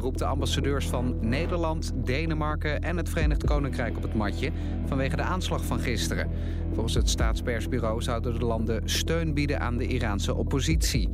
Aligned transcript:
roept 0.00 0.18
de 0.18 0.24
ambassadeurs 0.24 0.86
van 0.86 1.16
Nederland, 1.20 1.92
Denemarken 1.94 2.80
en 2.80 2.96
het 2.96 3.08
Verenigd 3.08 3.44
Koninkrijk 3.44 3.96
op 3.96 4.02
het 4.02 4.14
matje 4.14 4.50
vanwege 4.86 5.16
de 5.16 5.22
aanslag 5.22 5.64
van 5.64 5.78
gisteren. 5.78 6.30
Volgens 6.72 6.94
het 6.94 7.08
staatspersbureau 7.08 8.02
zouden 8.02 8.38
de 8.38 8.44
landen 8.44 8.88
steun 8.88 9.34
bieden 9.34 9.60
aan 9.60 9.76
de 9.76 9.86
Iraanse 9.86 10.34
oppositie. 10.34 11.08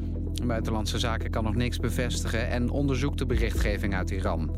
Buitenlandse 0.47 0.99
Zaken 0.99 1.31
kan 1.31 1.45
nog 1.45 1.55
niks 1.55 1.79
bevestigen 1.79 2.49
en 2.49 2.71
onderzoekt 2.71 3.19
de 3.19 3.27
berichtgeving 3.27 3.95
uit 3.95 4.11
Iran. 4.11 4.57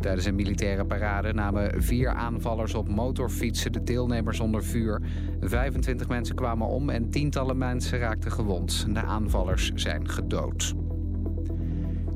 Tijdens 0.00 0.26
een 0.26 0.34
militaire 0.34 0.84
parade 0.84 1.32
namen 1.32 1.82
vier 1.82 2.08
aanvallers 2.08 2.74
op 2.74 2.88
motorfietsen 2.88 3.72
de 3.72 3.82
deelnemers 3.82 4.40
onder 4.40 4.64
vuur. 4.64 5.02
25 5.40 6.08
mensen 6.08 6.34
kwamen 6.34 6.66
om 6.66 6.90
en 6.90 7.10
tientallen 7.10 7.58
mensen 7.58 7.98
raakten 7.98 8.32
gewond. 8.32 8.86
De 8.94 9.02
aanvallers 9.02 9.72
zijn 9.74 10.08
gedood. 10.08 10.74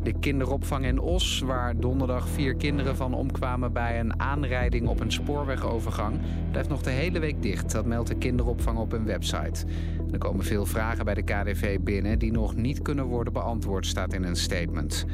De 0.02 0.12
kinderopvang 0.20 0.84
in 0.84 1.00
Os, 1.00 1.40
waar 1.40 1.76
donderdag 1.76 2.28
vier 2.28 2.54
kinderen 2.54 2.96
van 2.96 3.14
omkwamen 3.14 3.72
bij 3.72 4.00
een 4.00 4.20
aanrijding 4.20 4.88
op 4.88 5.00
een 5.00 5.12
spoorwegovergang, 5.12 6.20
blijft 6.50 6.68
nog 6.68 6.82
de 6.82 6.90
hele 6.90 7.18
week 7.18 7.42
dicht. 7.42 7.72
Dat 7.72 7.86
meldt 7.86 8.08
de 8.08 8.14
kinderopvang 8.14 8.78
op 8.78 8.90
hun 8.90 9.04
website. 9.04 9.66
Er 10.10 10.18
komen 10.18 10.44
veel 10.44 10.66
vragen 10.66 11.04
bij 11.04 11.14
de 11.14 11.22
KDV 11.22 11.78
binnen 11.80 12.18
die 12.18 12.32
nog 12.32 12.56
niet 12.56 12.82
kunnen 12.82 13.04
worden 13.04 13.32
beantwoord, 13.32 13.86
staat 13.86 14.12
in 14.12 14.24
een 14.24 14.36
statement. 14.36 15.06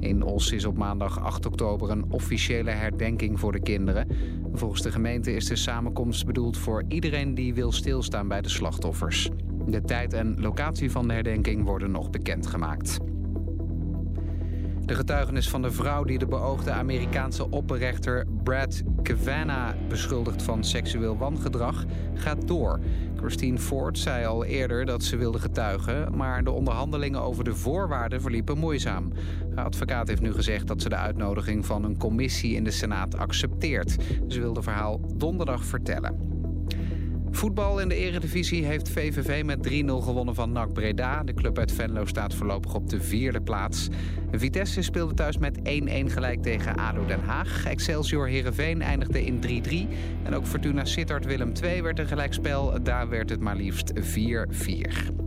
In 0.00 0.22
Os 0.22 0.52
is 0.52 0.64
op 0.64 0.76
maandag 0.76 1.20
8 1.20 1.46
oktober 1.46 1.90
een 1.90 2.04
officiële 2.10 2.70
herdenking 2.70 3.40
voor 3.40 3.52
de 3.52 3.60
kinderen. 3.60 4.08
Volgens 4.52 4.82
de 4.82 4.92
gemeente 4.92 5.32
is 5.32 5.46
de 5.46 5.56
samenkomst 5.56 6.26
bedoeld 6.26 6.56
voor 6.56 6.84
iedereen 6.88 7.34
die 7.34 7.54
wil 7.54 7.72
stilstaan 7.72 8.28
bij 8.28 8.42
de 8.42 8.48
slachtoffers. 8.48 9.30
De 9.66 9.82
tijd 9.82 10.12
en 10.12 10.40
locatie 10.40 10.90
van 10.90 11.08
de 11.08 11.14
herdenking 11.14 11.64
worden 11.64 11.90
nog 11.90 12.10
bekendgemaakt. 12.10 12.98
De 14.86 14.94
getuigenis 14.94 15.48
van 15.48 15.62
de 15.62 15.70
vrouw 15.70 16.04
die 16.04 16.18
de 16.18 16.26
beoogde 16.26 16.70
Amerikaanse 16.70 17.50
opperrechter 17.50 18.26
Brad 18.42 18.82
Kavanaugh 19.02 19.74
beschuldigt 19.88 20.42
van 20.42 20.64
seksueel 20.64 21.16
wangedrag 21.16 21.84
gaat 22.14 22.48
door. 22.48 22.80
Christine 23.16 23.58
Ford 23.58 23.98
zei 23.98 24.26
al 24.26 24.44
eerder 24.44 24.84
dat 24.84 25.02
ze 25.02 25.16
wilde 25.16 25.38
getuigen, 25.38 26.16
maar 26.16 26.44
de 26.44 26.50
onderhandelingen 26.50 27.22
over 27.22 27.44
de 27.44 27.54
voorwaarden 27.54 28.20
verliepen 28.20 28.58
moeizaam. 28.58 29.12
Haar 29.54 29.64
advocaat 29.64 30.08
heeft 30.08 30.22
nu 30.22 30.32
gezegd 30.32 30.66
dat 30.66 30.82
ze 30.82 30.88
de 30.88 30.96
uitnodiging 30.96 31.66
van 31.66 31.84
een 31.84 31.98
commissie 31.98 32.54
in 32.54 32.64
de 32.64 32.70
Senaat 32.70 33.16
accepteert. 33.16 33.96
Ze 34.28 34.40
wil 34.40 34.52
de 34.52 34.62
verhaal 34.62 35.00
donderdag 35.14 35.64
vertellen. 35.64 36.35
Voetbal 37.36 37.80
in 37.80 37.88
de 37.88 37.94
eredivisie 37.94 38.64
heeft 38.64 38.88
VVV 38.88 39.44
met 39.44 39.68
3-0 39.68 39.70
gewonnen 39.86 40.34
van 40.34 40.52
NAC 40.52 40.72
Breda. 40.72 41.22
De 41.22 41.34
club 41.34 41.58
uit 41.58 41.72
Venlo 41.72 42.04
staat 42.04 42.34
voorlopig 42.34 42.74
op 42.74 42.88
de 42.88 43.00
vierde 43.00 43.40
plaats. 43.40 43.88
Vitesse 44.32 44.82
speelde 44.82 45.14
thuis 45.14 45.38
met 45.38 45.58
1-1 45.58 45.62
gelijk 46.06 46.42
tegen 46.42 46.76
ADO 46.76 47.06
Den 47.06 47.24
Haag. 47.24 47.66
Excelsior 47.66 48.28
Heerenveen 48.28 48.82
eindigde 48.82 49.24
in 49.24 49.64
3-3. 49.88 49.94
En 50.22 50.34
ook 50.34 50.46
Fortuna 50.46 50.84
Sittard 50.84 51.24
Willem 51.24 51.52
II 51.62 51.82
werd 51.82 51.98
een 51.98 52.06
gelijkspel. 52.06 52.82
Daar 52.82 53.08
werd 53.08 53.30
het 53.30 53.40
maar 53.40 53.56
liefst 53.56 53.92
4-4. 54.00 55.25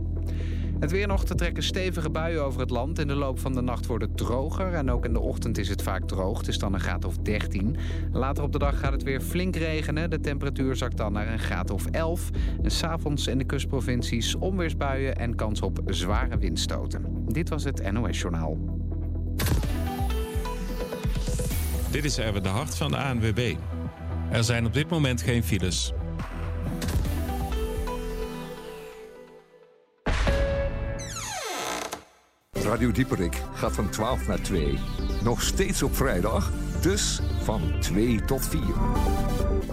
Het 0.80 0.90
weer 0.90 1.06
nog 1.06 1.24
te 1.24 1.34
trekken 1.34 1.62
stevige 1.62 2.10
buien 2.10 2.44
over 2.44 2.60
het 2.60 2.70
land. 2.70 2.98
In 2.98 3.06
de 3.06 3.14
loop 3.14 3.38
van 3.38 3.52
de 3.52 3.60
nacht 3.60 3.86
wordt 3.86 4.04
het 4.04 4.16
droger. 4.16 4.74
En 4.74 4.90
ook 4.90 5.04
in 5.04 5.12
de 5.12 5.20
ochtend 5.20 5.58
is 5.58 5.68
het 5.68 5.82
vaak 5.82 6.04
droog. 6.04 6.38
Het 6.38 6.48
is 6.48 6.58
dan 6.58 6.74
een 6.74 6.80
graad 6.80 7.04
of 7.04 7.16
13. 7.16 7.76
Later 8.12 8.44
op 8.44 8.52
de 8.52 8.58
dag 8.58 8.78
gaat 8.78 8.92
het 8.92 9.02
weer 9.02 9.20
flink 9.20 9.56
regenen. 9.56 10.10
De 10.10 10.20
temperatuur 10.20 10.76
zakt 10.76 10.96
dan 10.96 11.12
naar 11.12 11.32
een 11.32 11.38
graad 11.38 11.70
of 11.70 11.86
11. 11.86 12.30
En 12.62 12.70
s'avonds 12.70 13.26
in 13.26 13.38
de 13.38 13.44
kustprovincies 13.44 14.34
onweersbuien 14.34 15.16
en 15.16 15.34
kans 15.34 15.60
op 15.60 15.80
zware 15.86 16.38
windstoten. 16.38 17.24
Dit 17.26 17.48
was 17.48 17.64
het 17.64 17.92
NOS 17.92 18.20
Journaal. 18.20 18.58
Dit 21.90 22.04
is 22.04 22.18
Erwin 22.18 22.42
de 22.42 22.48
Hart 22.48 22.76
van 22.76 22.90
de 22.90 22.96
ANWB. 22.96 23.54
Er 24.30 24.44
zijn 24.44 24.66
op 24.66 24.72
dit 24.72 24.90
moment 24.90 25.22
geen 25.22 25.42
files. 25.42 25.92
Radio 32.70 32.92
Dieperik 32.92 33.42
gaat 33.54 33.72
van 33.72 33.88
12 33.88 34.26
naar 34.26 34.40
2. 34.40 34.78
Nog 35.22 35.42
steeds 35.42 35.82
op 35.82 35.96
vrijdag, 35.96 36.52
dus 36.80 37.20
van 37.42 37.60
2 37.80 38.24
tot 38.24 38.46
4. 38.46 38.60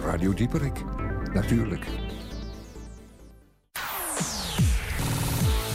Radio 0.03 0.33
Dieperik, 0.33 0.83
natuurlijk. 1.33 1.85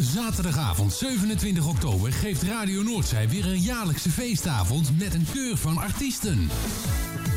Zaterdagavond 0.01 0.93
27 0.93 1.67
oktober 1.67 2.13
geeft 2.13 2.43
Radio 2.43 2.83
Noordzij 2.83 3.29
weer 3.29 3.47
een 3.47 3.61
jaarlijkse 3.61 4.11
feestavond 4.11 4.99
met 4.99 5.15
een 5.15 5.27
keur 5.33 5.57
van 5.57 5.79
artiesten. 5.79 6.49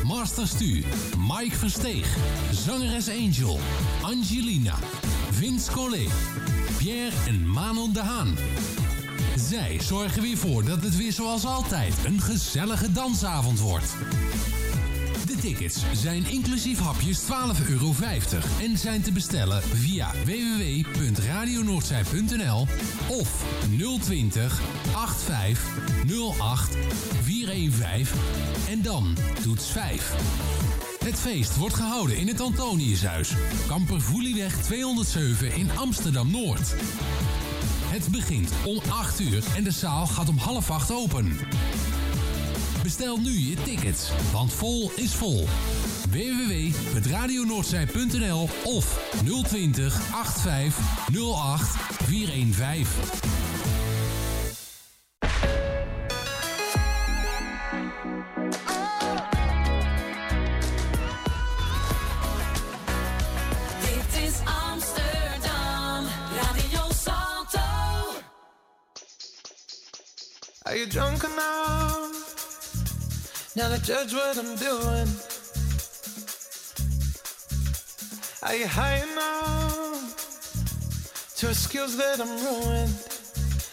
Master 0.04 0.46
Stu, 0.46 0.84
Mike 1.28 1.56
Versteeg, 1.56 2.16
zangeres 2.52 3.08
Angel, 3.08 3.58
Angelina, 4.02 4.74
Vince 5.30 5.72
Collet, 5.72 6.10
Pierre 6.78 7.16
en 7.26 7.48
Manon 7.48 7.92
de 7.92 8.00
Haan. 8.00 8.34
Zij 9.36 9.78
zorgen 9.80 10.22
weer 10.22 10.36
voor 10.36 10.64
dat 10.64 10.82
het 10.82 10.96
weer 10.96 11.12
zoals 11.12 11.44
altijd 11.44 11.94
een 12.04 12.20
gezellige 12.20 12.92
dansavond 12.92 13.60
wordt. 13.60 13.96
De 15.26 15.36
tickets 15.36 15.82
zijn 15.92 16.30
inclusief 16.30 16.78
hapjes 16.78 17.22
12,50 17.22 17.28
euro 17.68 17.94
en 18.60 18.78
zijn 18.78 19.02
te 19.02 19.12
bestellen 19.12 19.62
via 19.62 20.10
www.radionoordzij.nl 20.24 22.66
of 23.08 23.44
020 24.02 24.60
85 24.92 25.64
08 26.38 26.76
415 27.22 28.18
en 28.68 28.82
dan 28.82 29.16
toets 29.42 29.70
5. 29.70 30.14
Het 31.04 31.18
feest 31.18 31.56
wordt 31.56 31.74
gehouden 31.74 32.16
in 32.16 32.28
het 32.28 32.40
Antoniushuis, 32.40 33.32
Kampervoelieweg 33.68 34.62
207 34.62 35.54
in 35.54 35.70
Amsterdam-Noord. 35.76 36.74
Het 37.96 38.10
begint 38.10 38.50
om 38.64 38.80
8 38.90 39.20
uur 39.20 39.44
en 39.54 39.64
de 39.64 39.70
zaal 39.70 40.06
gaat 40.06 40.28
om 40.28 40.38
half 40.38 40.70
8 40.70 40.92
open. 40.92 41.38
Bestel 42.82 43.16
nu 43.16 43.30
je 43.30 43.56
tickets, 43.56 44.10
want 44.32 44.52
vol 44.52 44.90
is 44.96 45.14
vol. 45.14 45.48
www.radionoordzij.nl 46.10 48.48
of 48.64 49.10
020 49.44 49.92
85 49.92 50.78
08 51.10 51.76
415. 52.04 53.45
Now 73.56 73.70
to 73.70 73.82
judge 73.82 74.12
what 74.12 74.36
I'm 74.36 74.54
doing? 74.56 75.08
Are 78.42 78.54
you 78.54 78.66
high 78.66 79.02
enough 79.02 80.14
to 81.36 81.48
excuse 81.48 81.96
that 81.96 82.20
I'm 82.20 82.36
ruined? 82.44 82.94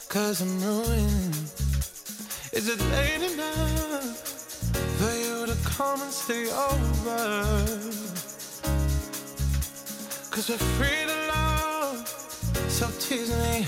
Cause 0.07 0.41
I'm 0.41 0.63
ruined. 0.63 1.35
Is 2.53 2.69
it 2.69 2.79
late 2.91 3.23
enough 3.33 4.17
for 4.99 5.13
you 5.13 5.45
to 5.47 5.57
come 5.65 6.01
and 6.01 6.11
stay 6.11 6.49
over? 6.49 7.63
Cause 10.31 10.49
we're 10.49 10.65
free 10.77 11.03
to 11.07 11.17
love, 11.27 12.07
so 12.69 12.87
tease 12.99 13.31
me. 13.37 13.67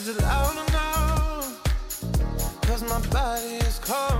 Is 0.00 0.08
it 0.08 0.22
loud 0.22 0.56
enough? 0.66 1.60
Cause 2.62 2.82
my 2.88 2.98
body 3.08 3.56
is 3.68 3.78
calling 3.80 4.19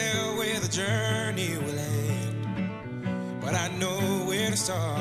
tell 0.00 0.36
where 0.36 0.58
the 0.60 0.68
journey 0.68 1.56
will 1.58 1.78
end, 1.78 3.40
but 3.40 3.54
I 3.54 3.68
know 3.78 4.00
where 4.28 4.50
to 4.50 4.56
start. 4.56 5.00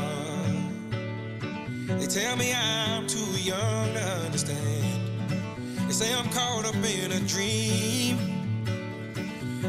They 1.99 2.07
tell 2.07 2.35
me 2.35 2.53
I'm 2.53 3.07
too 3.07 3.31
young 3.51 3.93
to 3.93 4.03
understand. 4.25 5.01
They 5.87 5.93
say 5.93 6.13
I'm 6.13 6.29
caught 6.29 6.65
up 6.65 6.75
in 6.75 7.11
a 7.11 7.21
dream. 7.33 8.17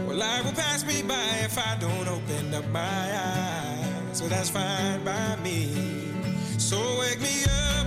Well, 0.07 0.17
life 0.17 0.45
will 0.45 0.59
pass 0.65 0.85
me 0.87 1.03
by 1.03 1.29
if 1.45 1.57
I 1.59 1.77
don't 1.81 2.09
open 2.09 2.55
up 2.55 2.67
my 2.69 3.05
eyes. 3.29 4.19
So 4.19 4.29
that's 4.29 4.51
fine 4.51 5.05
by 5.05 5.37
me. 5.45 5.61
So 6.59 6.79
wake 7.01 7.21
me 7.21 7.45
up. 7.45 7.80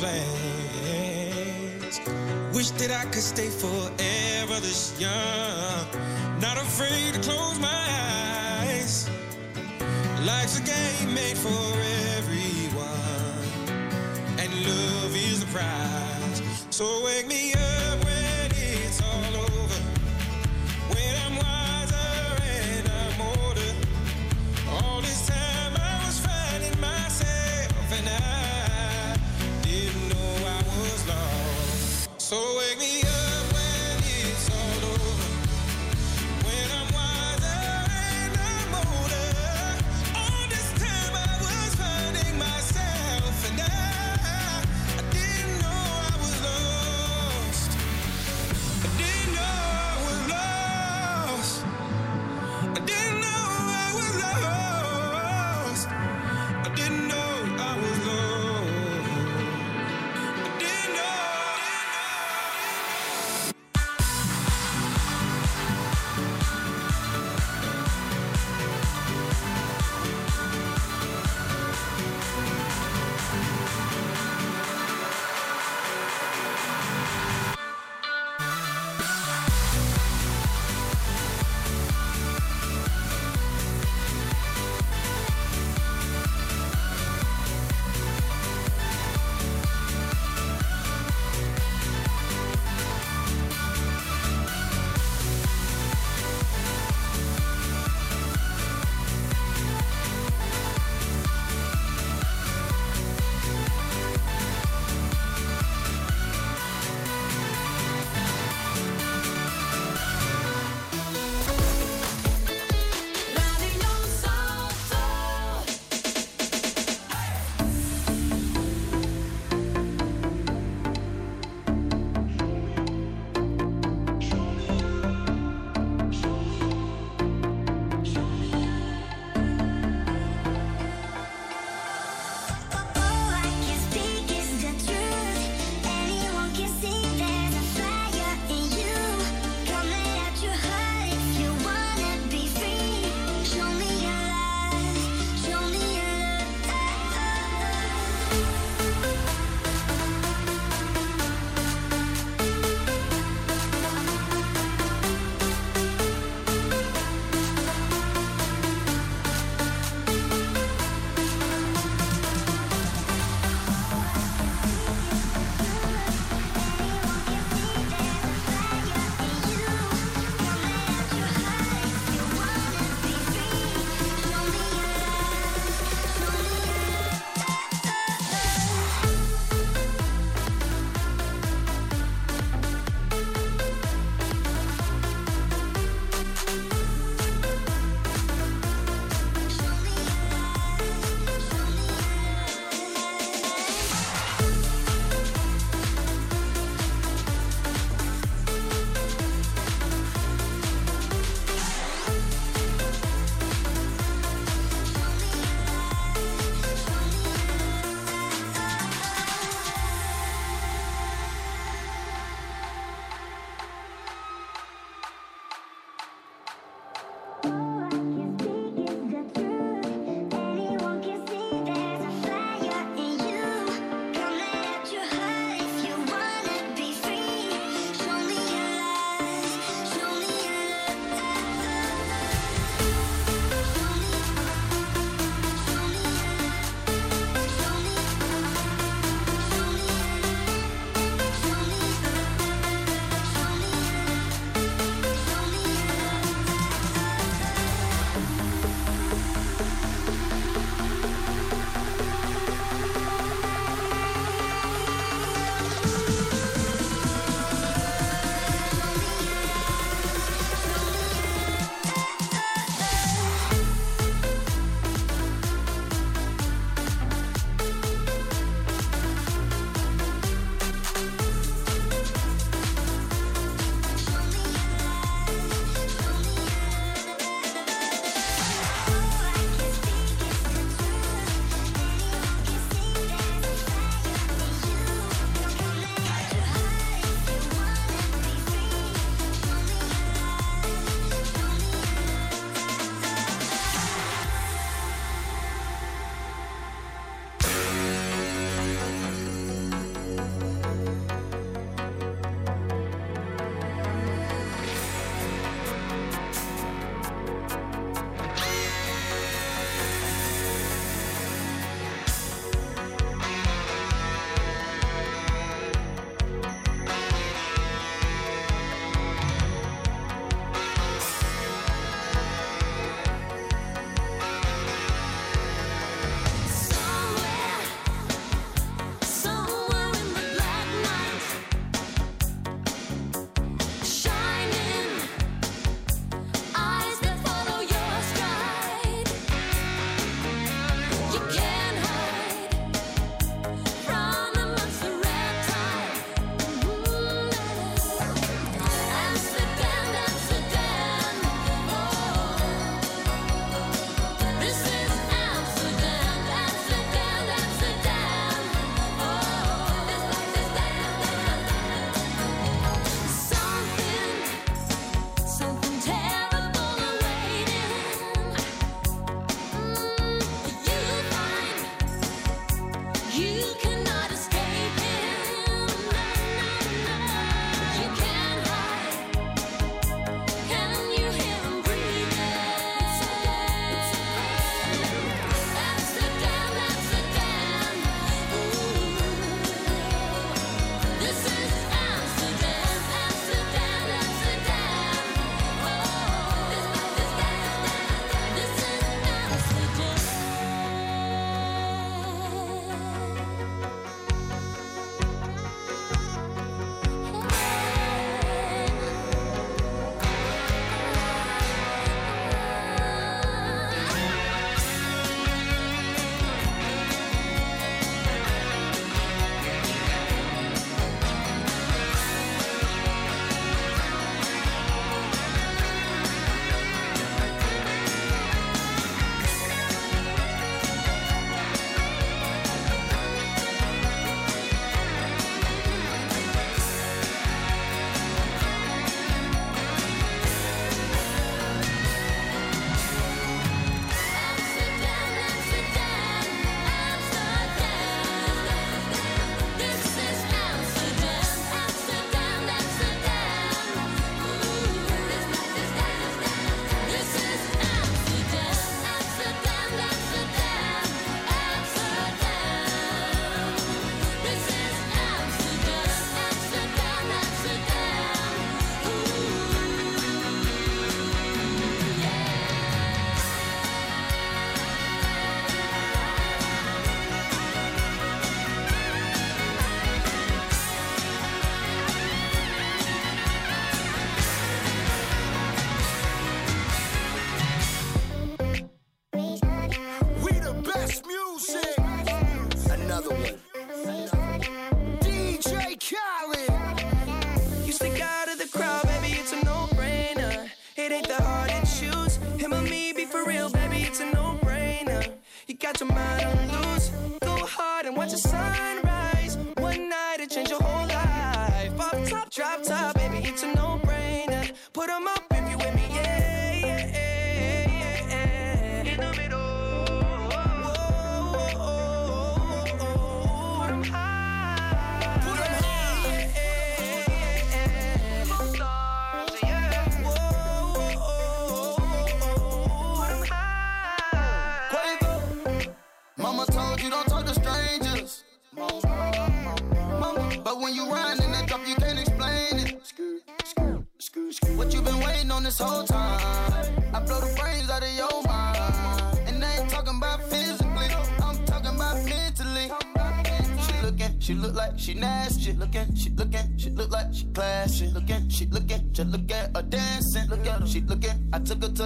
plans. 0.00 1.96
Wish 2.54 2.70
that 2.80 2.90
I 2.90 3.04
could 3.12 3.22
stay 3.22 3.50
forever 3.50 4.58
this 4.60 4.98
young. 4.98 5.86
Not 6.40 6.56
afraid 6.56 7.14
to 7.14 7.20
close 7.20 7.58
my 7.58 7.86
eyes. 8.62 9.10
Life's 10.24 10.58
a 10.58 10.62
game 10.62 11.14
made 11.14 11.36
for 11.36 11.62
everyone, 12.16 13.44
and 14.40 14.50
love 14.66 15.14
is 15.14 15.40
the 15.40 15.46
prize. 15.52 16.42
So 16.70 17.04
wake 17.04 17.26
me 17.26 17.52
up. 17.52 17.79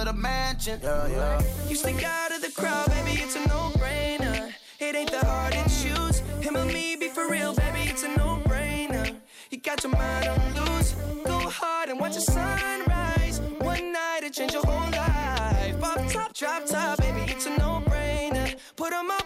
To 0.05 0.11
the 0.11 0.17
mansion. 0.17 0.79
Yeah, 0.83 1.07
yeah. 1.07 1.41
You 1.67 1.75
stick 1.75 2.03
out 2.03 2.31
of 2.31 2.41
the 2.41 2.51
crowd, 2.51 2.89
baby, 2.89 3.21
it's 3.21 3.35
a 3.35 3.47
no-brainer. 3.47 4.53
It 4.79 4.95
ain't 4.95 5.11
the 5.11 5.25
hard 5.25 5.53
to 5.53 5.63
choose. 5.63 6.19
Him 6.41 6.57
or 6.57 6.65
me, 6.65 6.95
be 6.95 7.07
for 7.07 7.29
real, 7.29 7.53
baby, 7.53 7.89
it's 7.89 8.03
a 8.03 8.09
no-brainer. 8.09 9.15
You 9.49 9.59
got 9.59 9.83
your 9.83 9.93
mind 9.93 10.27
on 10.27 10.53
loose. 10.53 10.93
Go 11.25 11.49
hard 11.49 11.89
and 11.89 11.99
watch 11.99 12.15
the 12.15 12.21
sunrise. 12.21 13.39
One 13.59 13.93
night 13.93 14.21
it 14.23 14.33
change 14.33 14.53
your 14.53 14.65
whole 14.65 14.91
life. 14.91 15.83
Off 15.83 16.13
top, 16.13 16.33
drop 16.33 16.65
top, 16.65 16.99
baby, 16.99 17.31
it's 17.31 17.45
a 17.45 17.57
no-brainer. 17.57 18.55
Put 18.75 18.93
'em 18.93 19.09
up 19.09 19.24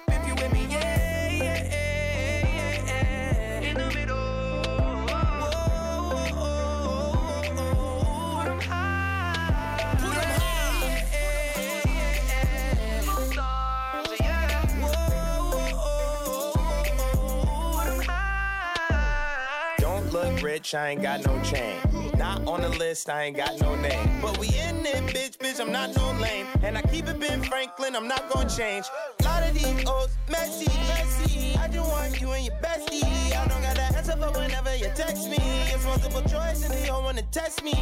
look 20.73 20.81
I 20.81 20.89
ain't 20.89 21.01
got 21.01 21.25
no 21.25 21.41
chain. 21.43 21.77
Not 22.17 22.45
on 22.47 22.61
the 22.61 22.69
list, 22.69 23.09
I 23.09 23.23
ain't 23.23 23.37
got 23.37 23.59
no 23.61 23.75
name. 23.75 24.21
But 24.21 24.37
we 24.37 24.47
in 24.47 24.85
it, 24.85 25.03
bitch, 25.13 25.37
bitch, 25.37 25.59
I'm 25.59 25.71
not 25.71 25.95
no 25.95 26.11
lame. 26.21 26.47
And 26.63 26.77
I 26.77 26.81
keep 26.81 27.07
it 27.07 27.19
Ben 27.19 27.41
Franklin, 27.43 27.95
I'm 27.95 28.07
not 28.07 28.29
gonna 28.29 28.49
change. 28.49 28.85
Lot 29.23 29.43
of 29.43 29.53
these 29.53 29.87
old 29.87 30.09
messy, 30.29 30.67
messy. 30.89 31.55
I 31.57 31.67
just 31.67 31.89
want 31.89 32.19
you 32.21 32.31
and 32.31 32.45
your 32.45 32.55
bestie. 32.55 33.03
I 33.03 33.47
don't 33.47 33.61
got 33.61 33.75
that 33.75 33.95
answer 33.95 34.13
for 34.13 34.31
whenever 34.39 34.75
you 34.75 34.89
text 34.95 35.29
me. 35.29 35.37
It's 35.39 35.85
multiple 35.85 36.21
choice 36.21 36.63
and 36.63 36.73
they 36.73 36.89
all 36.89 37.03
wanna 37.03 37.23
test 37.31 37.63
me. 37.63 37.73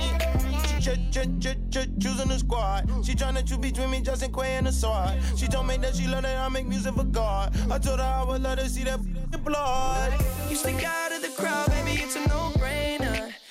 She 0.80 0.92
ch 0.92 1.12
ch 1.12 1.28
ch 1.40 1.58
ch 1.72 1.88
choosing 2.00 2.30
the 2.30 2.40
squad. 2.40 2.90
She 3.04 3.14
tryna 3.16 3.46
choose 3.48 3.58
between 3.58 3.90
me, 3.92 4.02
Justin 4.02 4.32
Quavo 4.32 4.46
and 4.46 4.68
the 4.68 4.72
sword. 4.72 5.20
She 5.36 5.48
told 5.48 5.68
me 5.68 5.78
that 5.78 5.96
she 5.96 6.08
love 6.08 6.24
that 6.24 6.38
I 6.38 6.48
make 6.50 6.68
music 6.68 6.94
for 6.94 7.04
God. 7.04 7.56
I 7.72 7.80
told 7.80 8.00
her 8.00 8.06
I 8.06 8.24
would 8.24 8.44
let 8.44 8.60
her 8.60 8.70
see 8.70 8.84
that 8.84 9.00
blood. 9.44 10.14
You 10.50 10.56
stick 10.56 10.84
out 10.84 11.12
of 11.12 11.22
the 11.22 11.30
crowd, 11.30 11.68
baby, 11.70 12.02
it's 12.02 12.16
a 12.16 12.20
no-brainer. 12.28 12.57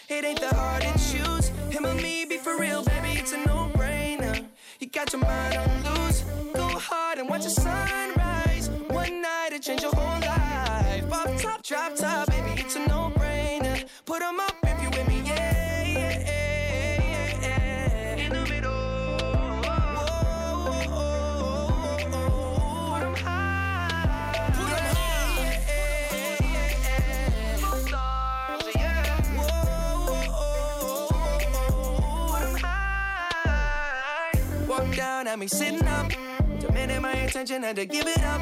It 0.09 0.25
ain't 0.25 0.41
the 0.41 0.55
hard 0.55 0.83
to 0.83 0.93
choose. 0.93 1.49
Him 1.71 1.85
or 1.85 1.95
me, 1.95 2.25
be 2.27 2.37
for 2.37 2.57
real, 2.57 2.85
baby, 2.85 3.19
it's 3.19 3.33
a 3.33 3.39
no-brainer. 3.39 4.47
You 4.79 4.89
got 4.89 5.13
your 5.13 5.21
mind 5.21 5.57
on 5.57 5.83
loose. 5.83 6.23
Go 6.55 6.69
hard 6.79 7.19
and 7.19 7.29
watch 7.29 7.43
the 7.43 7.51
sunrise. 7.51 8.71
One 8.89 9.21
night 9.21 9.49
it 9.51 9.63
change 9.63 9.83
your 9.83 9.93
whole 9.93 10.21
life. 10.21 11.13
Off 11.13 11.43
top, 11.43 11.63
drop 11.65 11.97
top, 11.97 12.26
Down 35.37 35.41
me 35.41 35.49
sitting 35.49 35.87
up. 35.87 36.11
Demanding 36.61 37.03
my 37.03 37.13
attention, 37.13 37.63
had 37.63 37.77
to 37.77 37.85
give 37.85 38.07
it 38.07 38.23
up. 38.23 38.41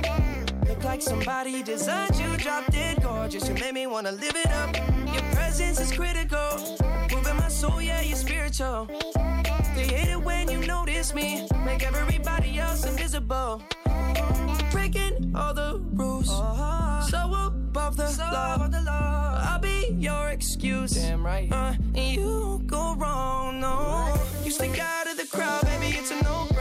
Look 0.69 0.85
like 0.85 1.03
somebody 1.03 1.61
designed 1.61 2.15
you, 2.15 2.37
dropped 2.37 2.71
dead 2.71 3.03
gorgeous. 3.03 3.49
You 3.49 3.55
made 3.55 3.75
me 3.75 3.89
wanna 3.89 4.13
live 4.13 4.37
it 4.37 4.47
up. 4.47 4.77
Your 5.13 5.23
presence 5.35 5.81
is 5.81 5.91
critical. 5.91 6.79
Moving 7.11 7.37
my 7.37 7.49
soul, 7.49 7.83
yeah, 7.83 8.01
you're 8.01 8.17
spiritual. 8.17 8.87
They 9.75 9.89
hate 9.89 10.11
it 10.11 10.23
when 10.23 10.49
you 10.49 10.59
notice 10.59 11.13
me. 11.13 11.49
Make 11.65 11.83
everybody 11.83 12.61
else 12.61 12.87
invisible. 12.87 13.61
Breaking 14.71 15.33
all 15.35 15.53
the 15.53 15.83
rules. 15.95 16.29
So 16.29 17.19
above 17.35 17.97
the, 17.97 18.83
law. 18.85 19.43
I'll 19.43 19.59
be 19.59 19.97
your 19.99 20.29
excuse. 20.29 20.93
Damn 20.93 21.27
right. 21.27 21.51
Uh, 21.51 21.75
and 21.97 22.15
you 22.15 22.23
won't 22.23 22.69
go 22.69 22.95
wrong, 22.95 23.61
no. 23.61 24.15
You 24.45 24.53
stick 24.53 24.79
out 24.79 25.09
of 25.09 25.17
the 25.17 25.27
crowd, 25.27 25.65
baby, 25.65 25.97
it's 25.99 26.13
a 26.13 26.23
no-brainer. 26.23 26.54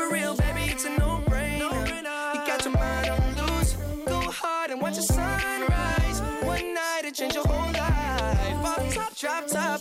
For 0.00 0.14
real, 0.14 0.34
baby, 0.34 0.72
it's 0.72 0.84
a 0.84 0.90
no-brainer. 0.98 1.72
You 2.34 2.40
got 2.46 2.64
your 2.64 2.74
mind 2.74 3.08
on 3.10 3.36
loose. 3.36 3.76
Go 4.06 4.20
hard 4.30 4.70
and 4.70 4.80
watch 4.80 4.96
the 4.96 5.02
sunrise. 5.02 6.20
One 6.42 6.74
night 6.74 7.02
it 7.04 7.14
change 7.14 7.34
your 7.34 7.46
whole 7.46 7.72
life. 7.72 8.64
Off 8.64 8.94
top, 8.94 9.14
drop 9.16 9.46
top, 9.46 9.79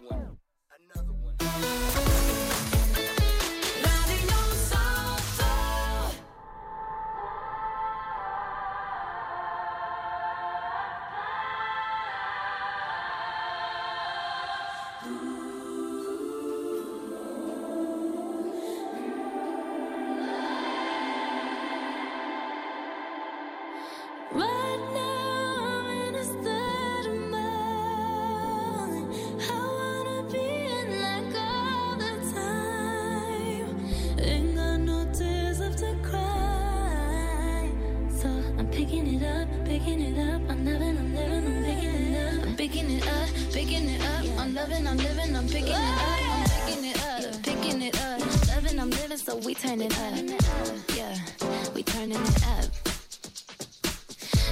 Another 0.00 0.16
one. 0.16 0.38
Another 0.94 1.12
one. 1.12 2.37
loving, 44.68 44.86
I'm 44.86 44.96
living, 44.96 45.36
I'm 45.36 45.46
picking 45.46 45.68
it 45.68 45.74
up. 45.74 46.28
I'm 46.30 46.48
picking 46.66 46.84
it 46.84 47.02
up, 47.02 47.22
yeah, 47.22 47.40
picking 47.42 47.82
it 47.82 48.02
up. 48.02 48.48
Loving, 48.48 48.78
I'm 48.78 48.90
living, 48.90 49.16
so 49.16 49.36
we 49.38 49.54
turn 49.54 49.80
it 49.80 49.96
up. 49.98 50.14
Yeah, 50.96 51.18
we 51.74 51.82
turning 51.82 52.20
it 52.20 52.46
up. 52.46 52.64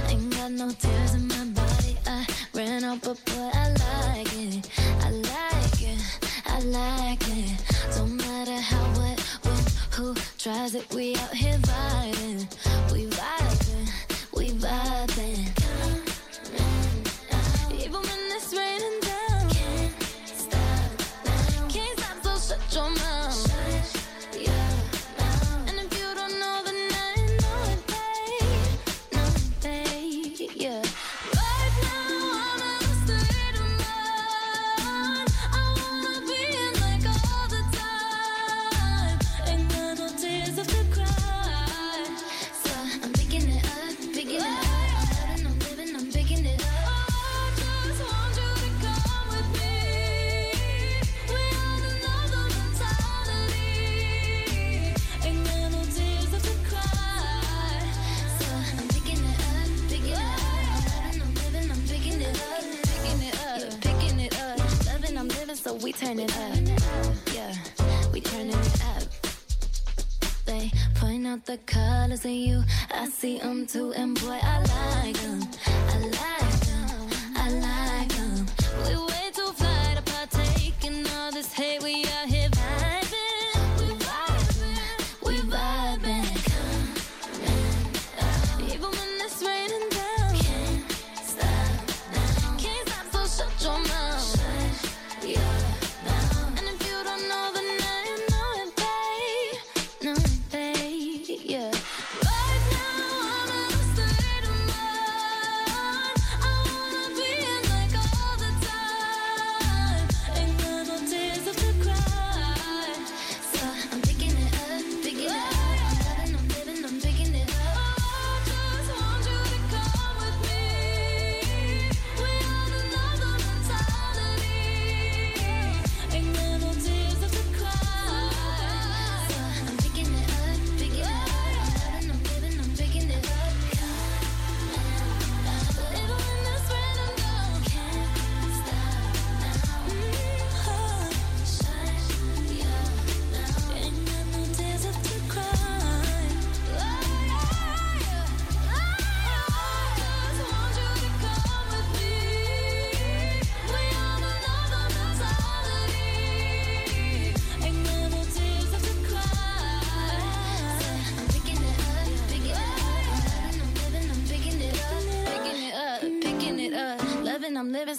Ain't 0.09 0.33
got 0.33 0.51
no 0.51 0.71
tears 0.71 1.13
in 1.13 1.27
my 1.27 1.45
body. 1.45 1.97
I 2.07 2.25
ran 2.53 2.83
out, 2.83 3.01
but 3.01 3.23
boy, 3.25 3.49
I 3.53 3.69
like 3.69 4.33
it. 4.33 4.69
I 5.01 5.09
like 5.11 5.81
it. 5.81 5.99
I 6.45 6.59
like 6.61 7.27
it. 7.27 7.61
Don't 7.95 8.15
matter 8.17 8.59
how, 8.59 8.85
what, 8.99 9.19
when, 9.43 9.65
who 9.91 10.15
tries 10.37 10.75
it. 10.75 10.91
We 10.93 11.15
out 11.15 11.33
here 11.33 11.57
vibing. 11.59 12.47
We 12.91 13.05
vibing. 13.07 13.87
We 14.35 14.49
vibing. 14.51 15.06
the 71.45 71.57
colors 71.65 72.25
in 72.25 72.31
you. 72.31 72.63
I 72.91 73.07
see 73.09 73.39
them 73.39 73.65
too, 73.65 73.93
and 73.93 74.19
boy, 74.19 74.39
I 74.41 75.03
like 75.03 75.17
them. 75.17 75.41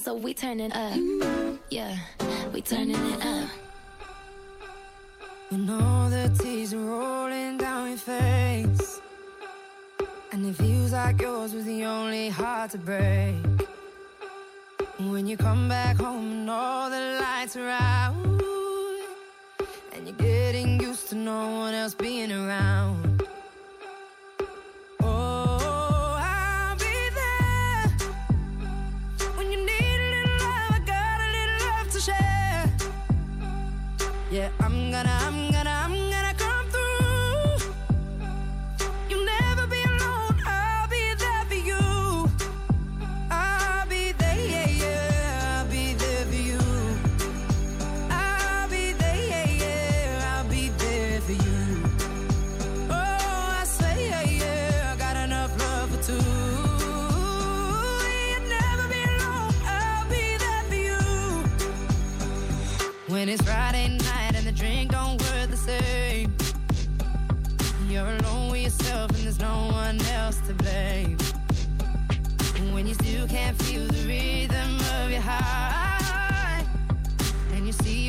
so 0.08 0.14
we 0.14 0.32
turning 0.32 0.72
up. 0.72 0.98
Yeah, 1.68 1.98
we 2.54 2.62
turning 2.62 2.96
it 2.96 3.26
up. 3.26 3.67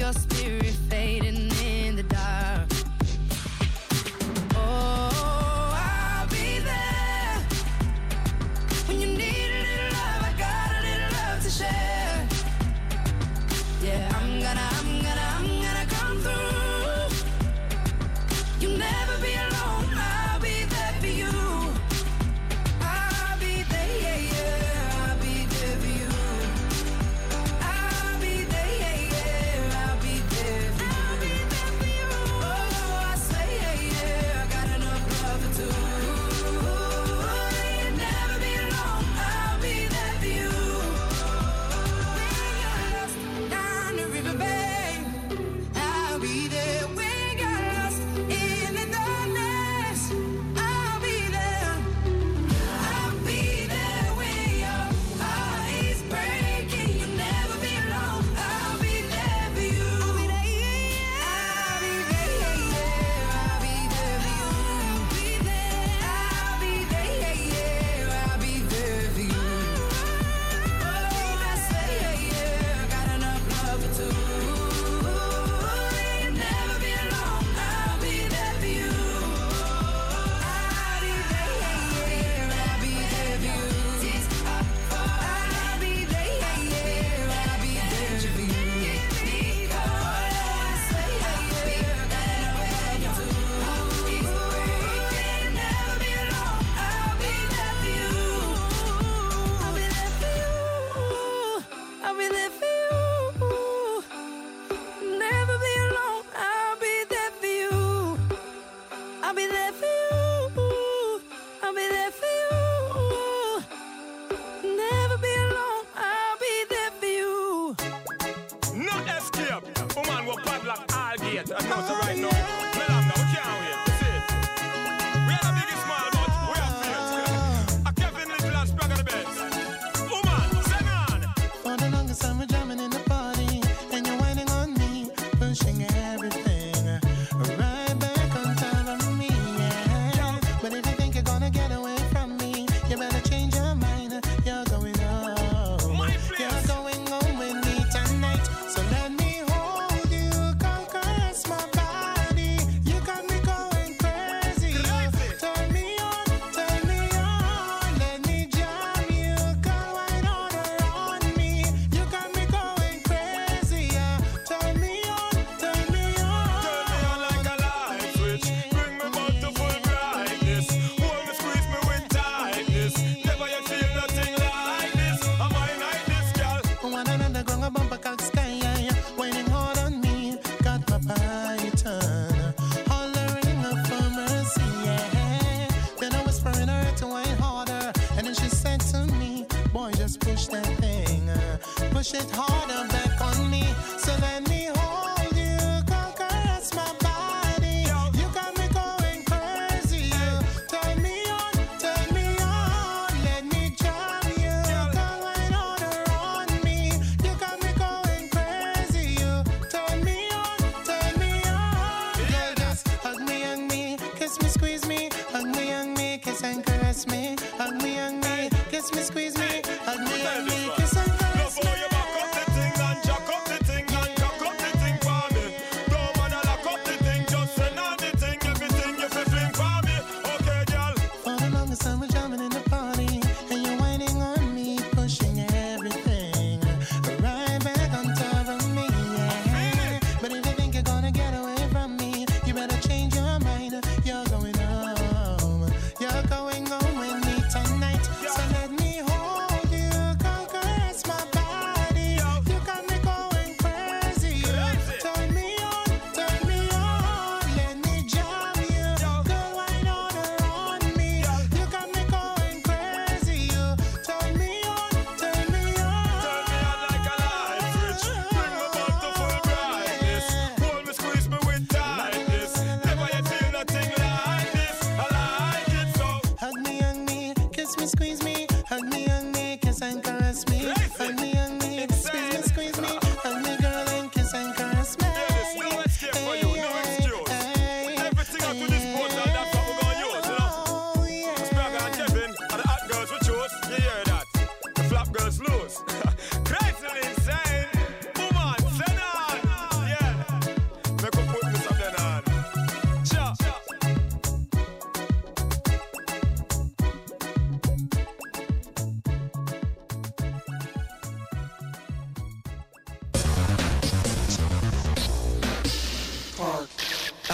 your 0.09 0.13
spirit 0.13 0.58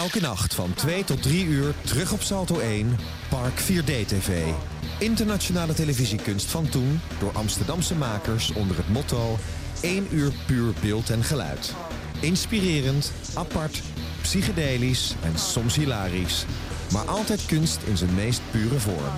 Elke 0.06 0.22
nacht 0.22 0.54
van 0.54 0.74
2 0.74 1.04
tot 1.04 1.22
3 1.22 1.46
uur 1.46 1.74
terug 1.82 2.12
op 2.12 2.22
Salto 2.22 2.60
1, 2.60 2.98
Park 3.30 3.62
4D 3.62 4.06
TV. 4.06 4.44
Internationale 5.00 5.74
televisiekunst 5.74 6.46
van 6.46 6.70
toen 6.70 7.02
door 7.20 7.32
Amsterdamse 7.34 7.96
makers 7.96 8.54
onder 8.54 8.78
het 8.78 8.90
motto 8.90 9.38
1 9.82 10.08
uur 10.12 10.32
puur 10.46 10.74
beeld 10.82 11.10
en 11.10 11.24
geluid. 11.24 11.74
Inspirerend, 12.20 13.12
apart, 13.34 13.82
psychedelisch 14.22 15.16
en 15.24 15.40
soms 15.40 15.76
hilarisch. 15.76 16.46
Maar 16.92 17.06
altijd 17.06 17.46
kunst 17.46 17.82
in 17.82 17.98
zijn 17.98 18.14
meest 18.16 18.42
pure 18.52 18.80
vorm. 18.80 19.14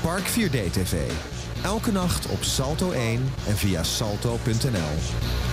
Park 0.00 0.30
4D 0.30 0.70
TV. 0.70 1.10
Elke 1.62 1.92
nacht 1.92 2.26
op 2.26 2.42
Salto 2.42 2.90
1 2.90 3.32
en 3.46 3.56
via 3.56 3.82
salto.nl. 3.82 5.51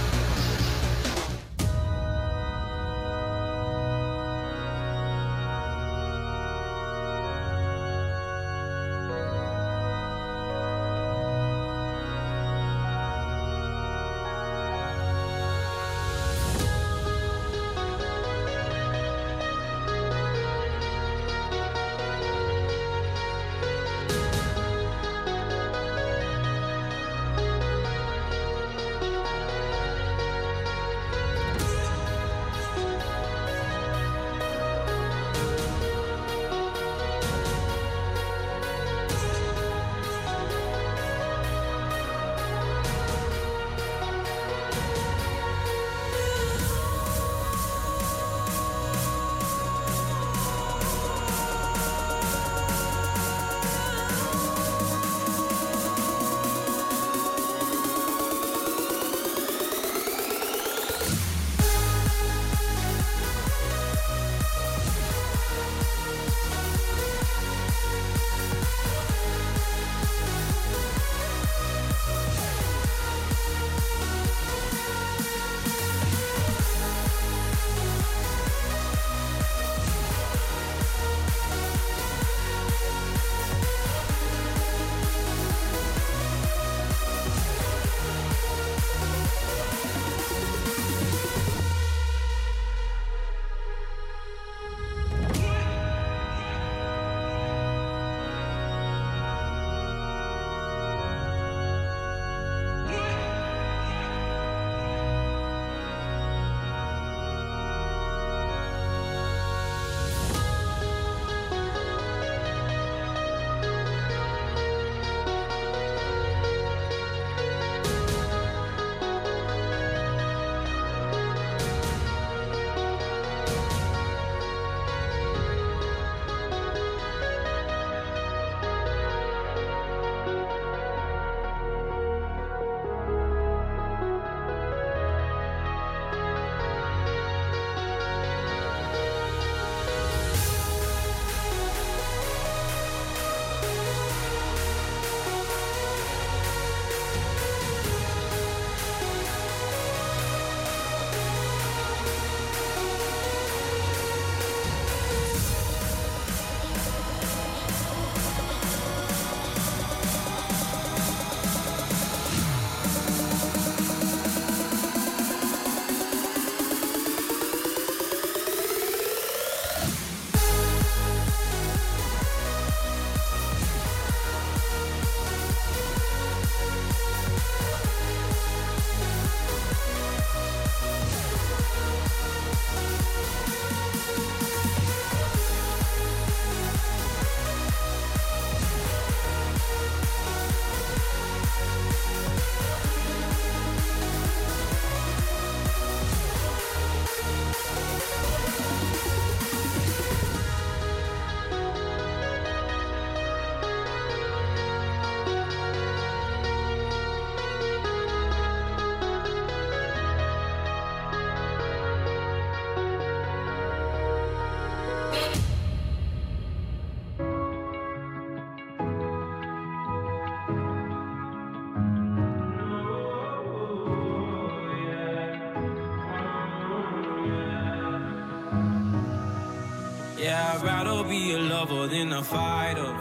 than 231.90 232.14
a 232.14 232.24
fighter. 232.24 232.94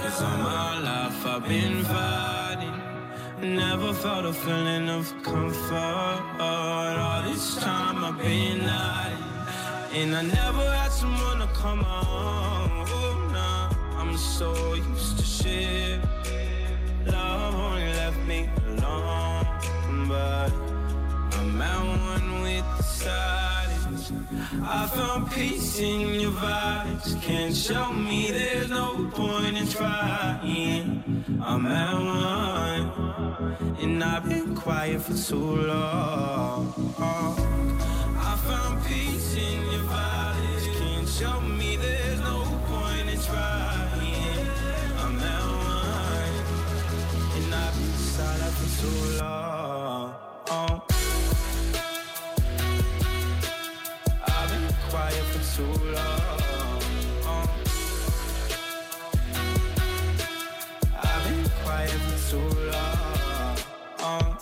Cause 0.00 0.22
all 0.22 0.38
my 0.38 0.80
life 0.80 1.26
I've 1.26 1.46
been 1.46 1.84
fighting. 1.84 2.76
Never 3.56 3.92
felt 3.92 4.24
a 4.24 4.32
feeling 4.32 4.88
of 4.88 5.04
comfort. 5.22 6.22
All 6.40 7.22
this 7.22 7.56
time 7.56 8.04
I've 8.04 8.18
been 8.18 8.60
hiding. 8.60 9.24
And 10.00 10.16
I 10.16 10.22
never 10.22 10.66
had 10.78 10.90
someone 10.92 11.38
to 11.40 11.48
come 11.48 11.84
on. 11.84 12.84
Oh, 12.88 13.96
I'm 13.98 14.16
so 14.16 14.74
used 14.74 15.18
to 15.18 15.24
shit. 15.24 15.87
I 24.50 24.86
found 24.86 25.30
peace 25.30 25.78
in 25.78 26.20
your 26.20 26.30
vibes. 26.30 27.20
Can't 27.20 27.54
show 27.54 27.92
me 27.92 28.30
there's 28.30 28.70
no 28.70 29.06
point 29.12 29.58
in 29.58 29.68
trying. 29.68 31.42
I'm 31.44 31.66
at 31.66 31.94
one, 31.94 33.76
and 33.78 34.02
I've 34.02 34.26
been 34.26 34.54
quiet 34.54 35.02
for 35.02 35.14
too 35.14 35.56
long. 35.66 36.94
I 36.98 38.36
found 38.48 38.86
peace 38.86 39.34
in 39.34 39.70
your 39.70 39.82
vibes. 39.82 40.78
Can't 40.78 41.08
show 41.08 41.40
me 41.42 41.76
there's 41.76 42.20
no 42.20 42.44
point 42.68 43.10
in 43.10 43.20
trying. 43.20 44.48
I'm 44.98 45.18
at 45.20 45.46
one, 45.60 46.34
and 47.36 47.54
I've 47.54 47.74
been 47.74 47.98
silent 47.98 48.54
for 48.54 48.68
too 48.80 49.22
long. 49.22 50.87
Too 62.30 62.36
long. 62.36 63.56
Uh, 64.00 64.34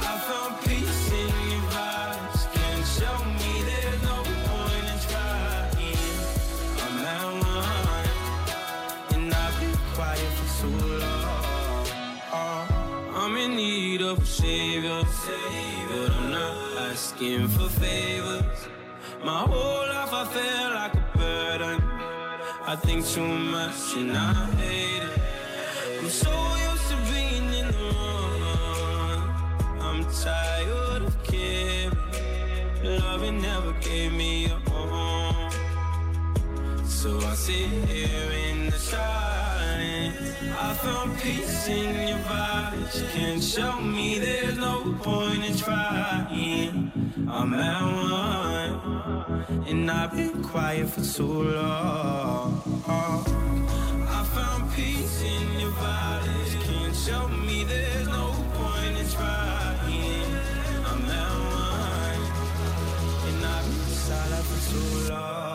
I 0.00 0.12
found 0.26 0.54
peace 0.64 1.12
in 1.12 1.32
your 1.50 1.64
vibes. 1.74 2.40
Can't 2.54 2.86
show 2.96 3.16
me 3.38 3.50
there's 3.68 4.02
no 4.10 4.16
point 4.46 4.86
in 4.92 4.98
trying. 5.10 5.98
I'm 6.84 7.04
at 7.14 7.28
one, 7.58 8.08
and 9.14 9.34
I've 9.34 9.56
been 9.60 9.76
quiet 9.92 10.30
for 10.38 10.48
too 10.62 10.78
long. 11.04 11.86
Uh, 12.32 13.20
I'm 13.20 13.36
in 13.36 13.56
need 13.56 14.00
of 14.00 14.18
a 14.18 14.24
savior, 14.24 15.02
but 15.88 16.10
I'm 16.10 16.30
not 16.30 16.56
asking 16.90 17.48
for 17.48 17.68
favors. 17.68 18.60
My 19.22 19.40
whole 19.40 19.86
life 19.92 20.12
I 20.22 20.24
feel 20.34 20.68
like 20.80 20.94
a 20.94 21.18
burden. 21.18 21.82
I 22.66 22.76
think 22.76 23.06
too 23.06 23.28
much 23.28 23.94
and 23.96 24.16
I 24.16 24.32
hate 24.56 25.02
it. 25.02 25.18
I'm 26.00 26.08
so 26.08 26.30
being 27.10 27.46
in 27.60 27.66
the 27.68 27.84
wrong. 27.94 29.22
I'm 29.80 30.00
tired 30.24 31.02
of 31.02 31.14
caring. 31.24 31.92
Loving 32.82 33.40
never 33.42 33.72
gave 33.80 34.12
me 34.12 34.46
a 34.46 34.58
home. 34.70 35.50
So 36.84 37.18
I 37.18 37.34
sit 37.34 37.70
here 37.88 38.30
in 38.48 38.70
the 38.70 38.78
silence. 38.78 40.16
I 40.66 40.74
found 40.74 41.18
peace 41.20 41.68
in 41.68 42.08
your 42.08 42.18
vibes. 42.18 42.94
Can't 43.12 43.42
show 43.42 43.80
me 43.80 44.18
there's 44.18 44.56
no 44.56 44.94
point 45.02 45.44
in 45.44 45.56
trying. 45.56 46.92
I'm 47.28 47.54
at 47.54 47.82
one, 47.82 49.64
and 49.66 49.90
I've 49.90 50.12
been 50.12 50.42
quiet 50.42 50.88
for 50.88 51.02
too 51.02 51.42
long. 51.42 52.62
I 52.86 54.24
found 54.34 54.72
peace 54.74 55.22
in 55.22 55.60
your 55.60 55.72
vibes. 55.72 56.43
Show 57.04 57.28
me 57.28 57.64
there's 57.64 58.08
no 58.08 58.32
point 58.54 58.96
in 58.96 59.06
trying. 59.10 60.32
I'm 60.86 61.04
at 61.04 61.32
one, 61.52 62.22
and 63.28 63.44
I've 63.44 63.64
been 63.66 63.94
silent 63.94 64.44
for 64.46 64.60
too 64.70 65.12
long. 65.12 65.53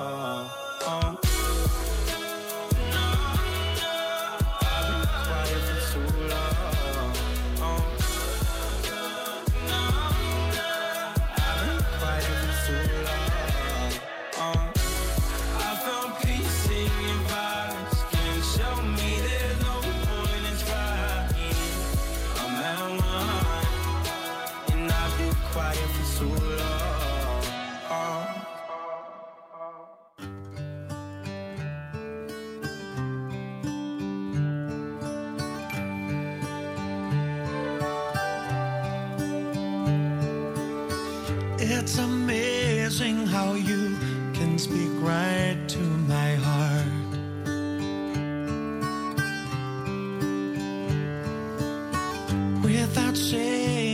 Without 52.69 53.17
saying 53.17 53.88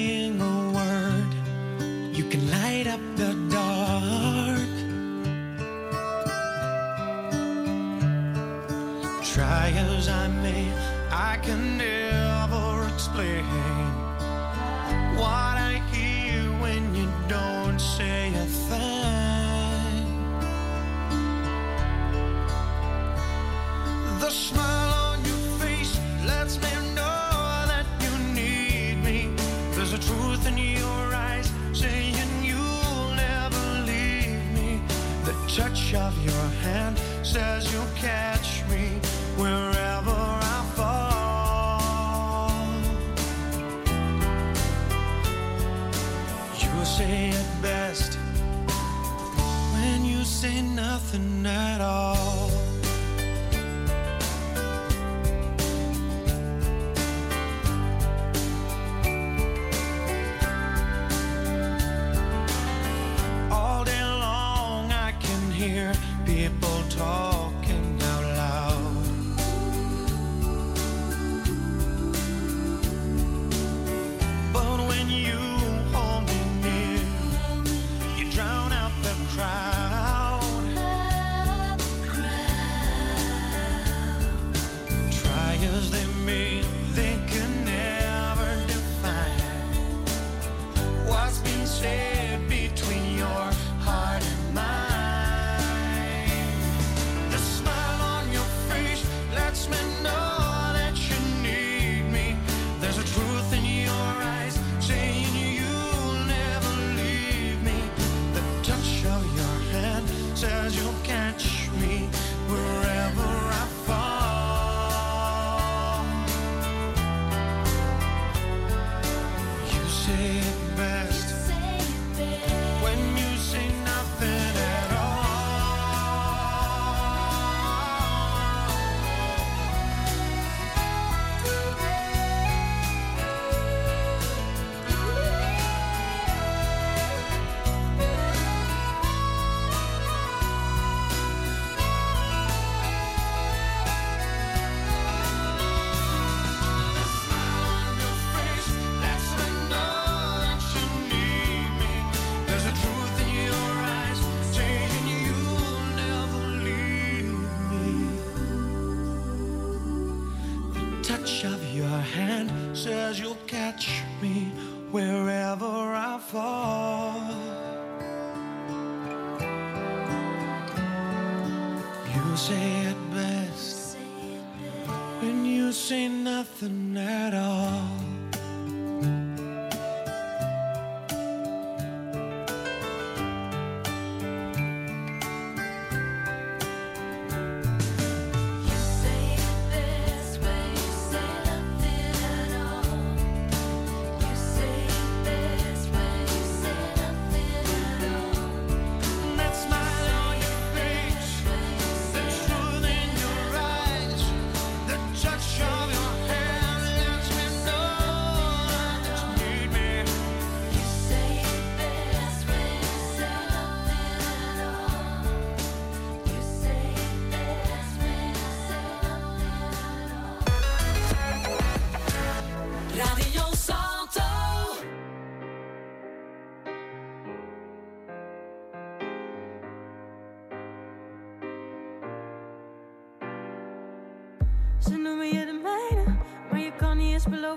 of 109.16 109.36
your 109.36 109.59
head, 109.72 110.03
says 110.38 110.76
you'll 110.76 111.01
catch 111.03 111.70
me 111.80 112.09
wherever. 112.47 112.84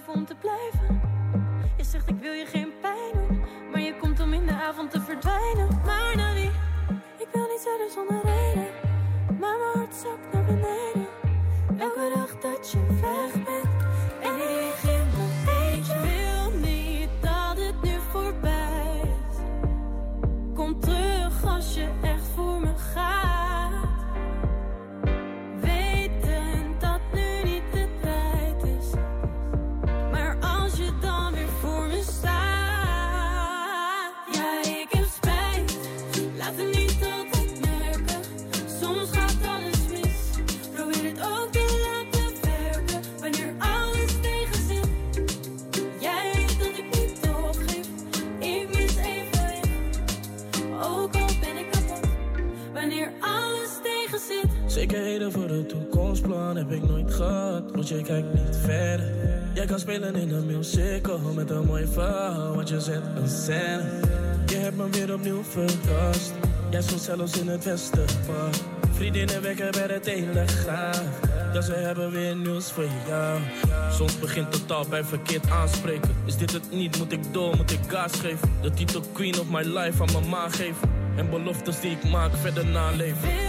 om 0.09 0.25
te 0.25 0.35
blijven. 0.35 1.01
Je 1.77 1.85
zegt 1.85 2.09
ik 2.09 2.19
wil 2.21 2.33
je 2.33 2.47
geen 2.47 2.58
zelfs 67.19 67.39
in 67.39 67.49
het 67.49 67.65
westen. 67.65 68.05
Maar 68.27 68.51
vriendinnen 68.93 69.43
wekken 69.43 69.71
bij 69.71 69.87
de 69.87 70.01
telegraaf. 70.01 71.03
Ja, 71.53 71.61
ze 71.61 71.73
hebben 71.73 72.11
weer 72.11 72.37
nieuws 72.37 72.73
voor 72.73 72.87
jou. 73.09 73.41
Soms 73.93 74.19
begint 74.19 74.55
het 74.55 74.73
al 74.73 74.87
bij 74.89 75.05
verkeerd 75.05 75.51
aanspreken. 75.51 76.17
Is 76.25 76.37
dit 76.37 76.53
het 76.53 76.71
niet? 76.71 76.99
Moet 76.99 77.13
ik 77.13 77.33
door? 77.33 77.57
Moet 77.57 77.71
ik 77.71 77.81
gas 77.87 78.13
geven? 78.13 78.53
De 78.63 78.71
titel 78.71 79.03
Queen 79.13 79.41
of 79.41 79.49
My 79.51 79.63
Life 79.63 80.03
aan 80.03 80.13
mijn 80.13 80.29
ma 80.29 80.49
geven. 80.49 80.91
En 81.17 81.31
beloftes 81.31 81.81
die 81.81 81.91
ik 81.91 82.11
maak 82.11 82.37
verder 82.37 82.67
naleven. 82.67 83.48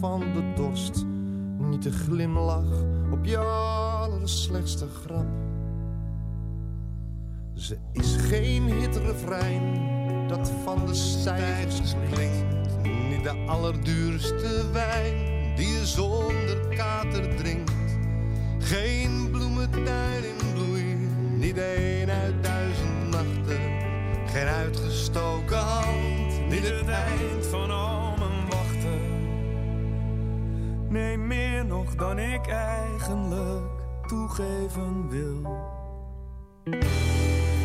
Van 0.00 0.20
de 0.20 0.52
dorst. 0.54 1.04
Niet 1.58 1.82
de 1.82 1.92
glimlach 1.92 2.82
op 3.12 3.24
je 3.24 3.38
allerslechtste 3.38 4.86
grap. 4.86 5.26
Ze 7.54 7.78
is 7.92 8.16
geen 8.16 8.62
hitrefrein 8.62 9.88
dat 10.28 10.52
van 10.64 10.86
de 10.86 10.94
stijgers 10.94 11.94
klinkt. 12.12 12.82
Niet 12.82 13.24
de 13.24 13.44
allerduurste 13.46 14.70
wijn 14.72 15.56
die 15.56 15.68
je 15.68 15.86
zonder 15.86 16.49
eigenlijk 33.10 33.64
toegeven 34.06 35.08
wil. 35.08 35.58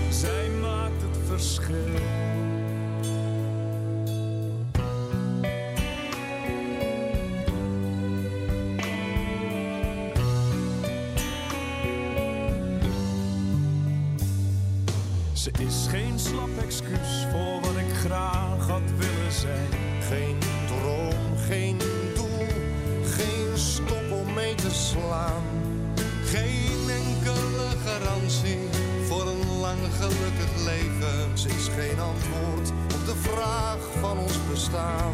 Zij 0.10 0.50
maakt 0.62 1.02
het 1.02 1.18
verschil. 1.28 1.74
Ze 15.34 15.52
is 15.60 15.88
geen 15.90 16.20
slap 16.20 16.50
excuus 16.64 17.26
voor 17.32 17.60
wat 17.62 17.78
ik 17.78 17.94
graag 17.94 18.68
had 18.68 18.82
willen 18.98 19.32
zijn. 19.32 19.70
Geen 20.02 20.38
droom, 20.68 21.38
geen 21.38 21.78
is 31.46 31.68
geen 31.68 32.00
antwoord 32.00 32.70
op 32.70 33.06
de 33.06 33.16
vraag 33.16 33.78
van 34.00 34.18
ons 34.18 34.38
bestaan. 34.50 35.14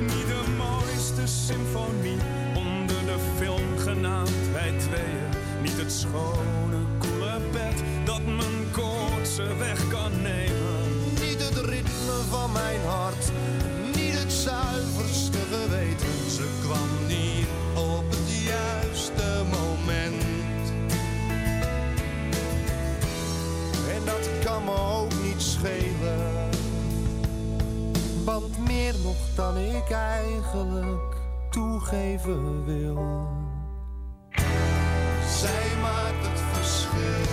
Niet 0.00 0.26
de 0.26 0.54
mooiste 0.56 1.26
symfonie 1.26 2.18
onder 2.54 3.04
de 3.06 3.18
film 3.36 3.78
genaamd 3.78 4.50
wij 4.52 4.72
tweeën. 4.78 5.28
Niet 5.62 5.76
het 5.76 5.92
schone, 5.92 6.80
koele 6.98 7.40
bed 7.52 7.82
dat 8.04 8.24
mijn 8.24 8.70
koortse 8.72 9.56
weg 9.56 9.87
toegeven 31.78 32.64
wil. 32.64 33.26
Zij 35.40 35.68
maakt 35.80 36.26
het 36.28 36.40
verschil. 36.52 37.24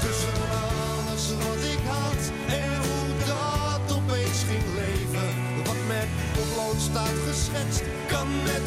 Tussen 0.00 0.38
alles 0.66 1.24
wat 1.44 1.62
ik 1.74 1.82
had 1.86 2.22
en 2.60 2.70
hoe 2.86 3.08
dat 3.32 3.96
opeens 3.96 4.42
ging 4.50 4.66
leven. 4.82 5.28
Wat 5.64 5.80
met 5.88 6.08
potlood 6.34 6.80
staat 6.80 7.18
geschetst, 7.28 7.82
kan 8.08 8.28
met 8.42 8.64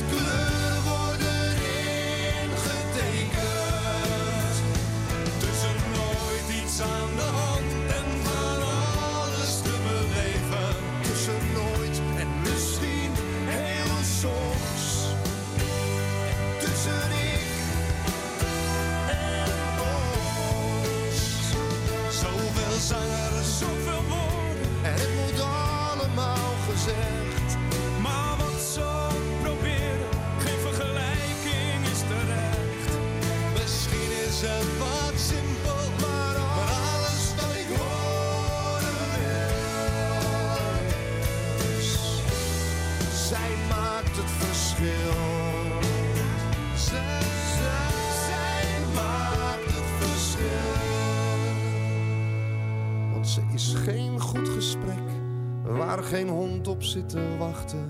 op 56.84 56.90
zit 56.90 57.10
te 57.10 57.38
wachten. 57.38 57.90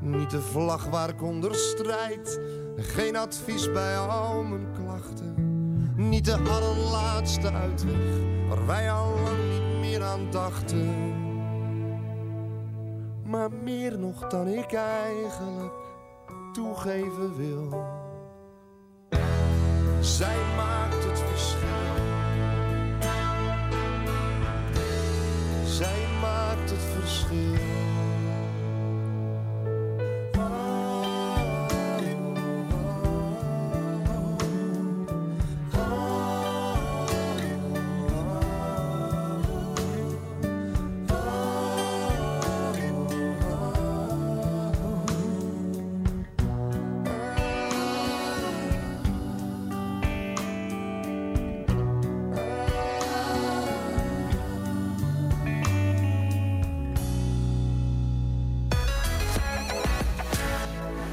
Niet 0.00 0.30
de 0.30 0.40
vlag 0.40 0.86
waar 0.86 1.08
ik 1.08 1.22
onder 1.22 1.54
strijd. 1.54 2.40
Geen 2.76 3.16
advies 3.16 3.72
bij 3.72 3.98
al 3.98 4.42
mijn 4.42 4.66
klachten. 4.72 5.34
Niet 5.96 6.24
de 6.24 6.36
allerlaatste 6.36 7.52
uitweg 7.52 7.98
waar 8.48 8.66
wij 8.66 8.90
al 8.90 9.14
lang 9.24 9.38
niet 9.50 9.80
meer 9.80 10.02
aan 10.02 10.30
dachten. 10.30 11.14
Maar 13.24 13.52
meer 13.52 13.98
nog 13.98 14.28
dan 14.28 14.46
ik 14.46 14.72
eigenlijk 14.72 15.72
toegeven 16.52 17.36
wil. 17.36 17.95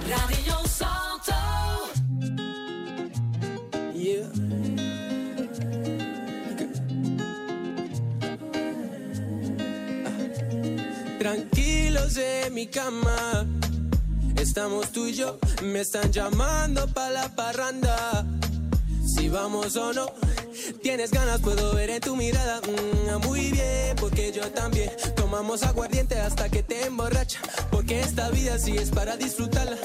Radio. 0.09 0.53
Yeah. 3.93 4.27
Tranquilos 11.19 12.17
en 12.17 12.53
mi 12.53 12.67
cama. 12.67 13.45
Estamos 14.35 14.91
tú 14.91 15.07
y 15.07 15.13
yo. 15.13 15.39
Me 15.63 15.81
están 15.81 16.11
llamando 16.11 16.87
pa' 16.87 17.09
la 17.09 17.33
parranda. 17.33 18.25
Si 19.05 19.29
vamos 19.29 19.75
o 19.77 19.93
no. 19.93 20.07
Tienes 20.81 21.11
ganas, 21.11 21.39
puedo 21.39 21.73
ver 21.73 21.89
en 21.91 22.01
tu 22.01 22.15
mirada. 22.15 22.59
Mm, 22.61 23.25
muy 23.25 23.51
bien, 23.51 23.95
porque 23.97 24.31
yo 24.33 24.51
también. 24.51 24.91
Tomamos 25.33 25.63
aguardiente 25.63 26.19
hasta 26.19 26.47
que 26.47 26.61
te 26.61 26.85
emborracha. 26.85 27.39
Porque 27.71 28.01
esta 28.01 28.29
vida 28.29 28.59
sí 28.59 28.77
es 28.77 28.91
para 28.91 29.17
disfrutarla. 29.17 29.77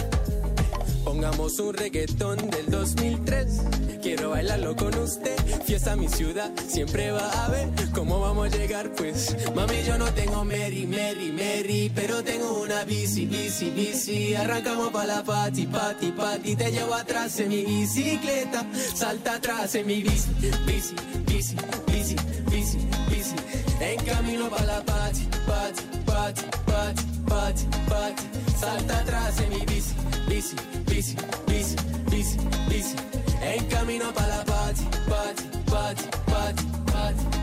Pongamos 1.05 1.59
un 1.59 1.73
reggaetón 1.73 2.51
del 2.51 2.67
2003. 2.67 3.63
Quiero 4.03 4.29
bailarlo 4.29 4.77
con 4.77 4.95
usted. 4.99 5.35
Fiesta 5.65 5.97
mi 5.97 6.07
ciudad, 6.09 6.51
siempre 6.69 7.13
va 7.13 7.47
a 7.47 7.49
ver 7.49 7.71
cómo 7.95 8.21
vamos 8.21 8.53
a 8.53 8.57
llegar. 8.59 8.93
Pues, 8.93 9.35
mami, 9.55 9.83
yo 9.87 9.97
no 9.97 10.13
tengo 10.13 10.45
Mary, 10.45 10.87
Mary, 10.87 11.33
Mary, 11.33 11.91
pero 11.95 12.23
tengo 12.23 12.61
una 12.61 12.85
bici, 12.85 13.25
bici, 13.25 13.71
bici. 13.71 14.35
Arrancamos 14.35 14.91
pa' 14.93 15.07
la 15.07 15.25
pati, 15.25 15.67
pati, 15.67 16.13
pati. 16.13 16.57
Te 16.57 16.71
llevo 16.71 16.93
atrás 16.93 17.41
en 17.41 17.49
mi 17.49 17.65
bicicleta. 17.65 18.67
Salta 18.95 19.37
atrás 19.37 19.75
en 19.77 19.87
mi 19.87 20.03
bici, 20.03 20.29
bici, 20.67 20.95
bici, 21.27 21.57
bici, 21.87 22.17
bici, 22.51 22.79
bici. 23.09 23.35
En 23.81 24.05
camino 24.05 24.51
pa' 24.51 24.65
la 24.65 24.83
pati, 24.85 25.28
pati, 25.49 25.83
pati, 26.05 26.43
pati, 26.67 27.05
pati, 27.27 27.65
pati. 27.89 28.23
Salta 28.61 28.99
atrás 28.99 29.41
en 29.41 29.49
mi 29.49 29.65
bici, 29.65 29.95
bici, 30.29 30.57
bici, 30.87 31.17
bici, 31.47 31.77
bici, 32.11 32.39
bici. 32.69 32.97
En 33.41 33.67
camino 33.69 34.13
pa' 34.13 34.27
la 34.27 34.43
pati, 34.45 34.85
pati, 35.09 35.45
pati, 35.71 36.05
pati, 36.27 36.65
pati. 36.93 37.38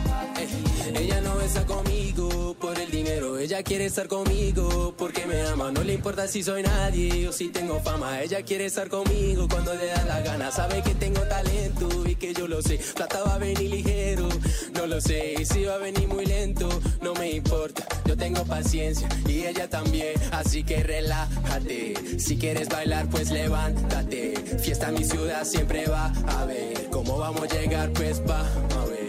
Ella 0.94 1.20
no 1.20 1.40
está 1.40 1.64
conmigo 1.66 2.56
por 2.60 2.78
el 2.78 2.90
dinero, 2.90 3.38
ella 3.38 3.62
quiere 3.62 3.86
estar 3.86 4.08
conmigo 4.08 4.94
porque 4.96 5.26
me 5.26 5.40
ama. 5.42 5.70
No 5.70 5.82
le 5.82 5.94
importa 5.94 6.26
si 6.26 6.42
soy 6.42 6.62
nadie 6.62 7.28
o 7.28 7.32
si 7.32 7.48
tengo 7.48 7.80
fama. 7.80 8.22
Ella 8.22 8.42
quiere 8.42 8.66
estar 8.66 8.88
conmigo 8.88 9.46
cuando 9.48 9.74
le 9.74 9.86
da 9.86 10.04
la 10.04 10.20
gana. 10.20 10.50
Sabe 10.50 10.82
que 10.82 10.94
tengo 10.94 11.20
talento 11.22 11.88
y 12.06 12.16
que 12.16 12.32
yo 12.34 12.48
lo 12.48 12.62
sé. 12.62 12.80
Plata 12.94 13.22
va 13.24 13.34
a 13.34 13.38
venir 13.38 13.70
ligero, 13.70 14.28
no 14.74 14.86
lo 14.86 15.00
sé. 15.00 15.34
Y 15.40 15.44
si 15.44 15.64
va 15.64 15.74
a 15.74 15.78
venir 15.78 16.08
muy 16.08 16.24
lento, 16.24 16.68
no 17.02 17.14
me 17.14 17.30
importa. 17.30 17.86
Yo 18.04 18.16
tengo 18.16 18.44
paciencia 18.44 19.08
y 19.28 19.46
ella 19.46 19.68
también. 19.68 20.14
Así 20.32 20.64
que 20.64 20.82
relájate. 20.82 22.18
Si 22.18 22.38
quieres 22.38 22.68
bailar, 22.68 23.08
pues 23.10 23.30
levántate. 23.30 24.34
Fiesta 24.60 24.88
en 24.88 24.94
mi 24.94 25.04
ciudad 25.04 25.44
siempre 25.44 25.86
va 25.86 26.12
a 26.28 26.44
ver. 26.44 26.88
¿Cómo 26.90 27.18
vamos 27.18 27.42
a 27.42 27.46
llegar? 27.46 27.92
Pues 27.92 28.20
va 28.20 28.40
a 28.40 28.84
ver. 28.86 29.05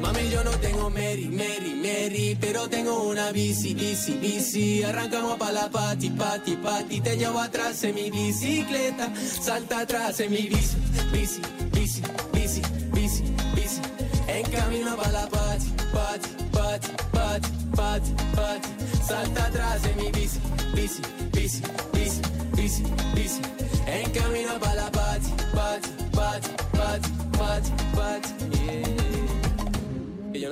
Mami, 0.00 0.30
yo 0.30 0.44
no 0.44 0.50
tengo 0.60 0.90
Mary, 0.90 1.28
Mary, 1.28 1.74
Mary, 1.74 2.36
pero 2.40 2.68
tengo 2.68 3.08
una 3.08 3.32
bici, 3.32 3.74
bici, 3.74 4.12
bici. 4.20 4.82
Arrancamos 4.82 5.38
pa' 5.38 5.52
la 5.52 5.68
pati, 5.70 6.10
pati, 6.10 6.56
pati. 6.56 7.00
Te 7.00 7.16
llevo 7.16 7.38
atrás 7.40 7.82
en 7.84 7.94
mi 7.94 8.10
bicicleta, 8.10 9.10
salta 9.40 9.80
atrás 9.80 10.20
en 10.20 10.30
mi 10.30 10.48
bici, 10.48 10.76
bici, 11.12 11.40
bici, 11.72 12.02
bici, 12.32 12.62
bici, 12.92 13.22
bici. 13.54 13.80
En 14.26 14.44
camino 14.50 14.96
pa' 14.96 15.10
la 15.10 15.26
pati, 15.28 15.72
pati, 15.92 16.28
pati, 16.52 16.88
pati, 17.12 17.48
pati, 17.74 18.12
pati. 18.36 18.68
Salta 19.06 19.46
atrás 19.46 19.84
en 19.86 19.96
mi 19.96 20.10
bici, 20.10 20.38
bici, 20.74 21.00
bici, 21.32 21.62
bici, 21.92 22.20
bici, 22.54 22.82
bici. 23.14 23.40
En 23.86 24.10
camino 24.12 24.58
pa' 24.58 24.74
la 24.74 24.90
pati, 24.90 25.30
pati, 25.54 25.88
pati, 26.12 26.50
pati, 26.72 27.10
pati, 27.38 27.70
pati. 27.94 29.03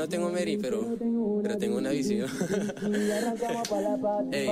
No 0.03 0.09
tengo 0.09 0.31
Mary, 0.31 0.57
pero, 0.57 0.85
pero 1.45 1.57
tengo 1.59 1.79
una 1.79 1.91
bici. 1.91 2.17
¿no? 2.17 2.27
Ey. 4.33 4.49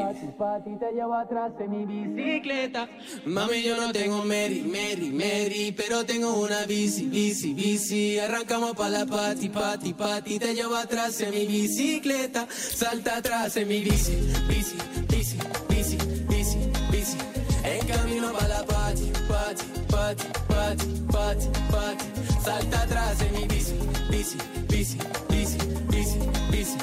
te 0.78 0.92
llevo 0.94 1.14
atrás 1.14 1.50
en 1.58 1.70
mi 1.72 1.86
bicicleta. 1.86 2.88
Mami, 3.24 3.60
yo 3.60 3.76
no 3.76 3.90
tengo 3.90 4.24
Mary, 4.24 4.62
Mary, 4.62 5.10
Mary, 5.10 5.74
pero 5.76 6.06
tengo 6.06 6.40
una 6.40 6.66
bici, 6.66 7.06
bici, 7.06 7.52
bici. 7.52 8.16
Arrancamos 8.20 8.76
pa' 8.76 8.90
la 8.90 9.04
pati, 9.04 9.48
pati, 9.48 9.92
pati. 9.92 10.38
Te 10.38 10.54
llevo 10.54 10.76
atrás 10.76 11.20
en 11.20 11.32
mi 11.32 11.44
bicicleta. 11.46 12.46
Salta 12.48 13.16
atrás 13.16 13.56
en 13.56 13.66
mi 13.66 13.80
bici, 13.80 14.14
bici, 14.46 14.76
bici, 15.08 15.36
bici, 15.68 15.98
bici, 16.28 16.58
bici. 16.92 17.16
En 17.64 17.84
camino 17.88 18.30
pa' 18.30 18.46
la 18.46 18.64
pati, 18.64 19.10
pati, 19.26 19.64
pati, 19.90 20.26
pati, 20.46 20.86
pati, 21.10 21.48
pati. 21.72 22.09
Salta 22.42 22.82
atrás 22.82 23.20
en 23.22 23.32
mi 23.32 23.46
bici, 23.46 23.74
bici, 24.10 24.38
bici, 24.68 24.98
bici, 25.28 25.58
bici, 25.90 26.18
bici. 26.50 26.78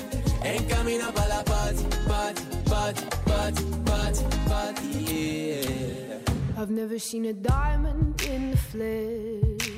Pa' 1.14 1.28
la 1.28 1.42
pati, 1.44 1.84
pati, 2.08 2.44
pati, 2.70 3.04
pati, 3.26 3.64
pati, 3.86 4.24
pati, 4.48 4.88
yeah. 5.14 6.20
I've 6.58 6.70
never 6.70 7.00
seen 7.00 7.26
a 7.26 7.34
diamond 7.34 8.22
in 8.24 8.52
the 8.52 8.58
flesh. 8.58 9.70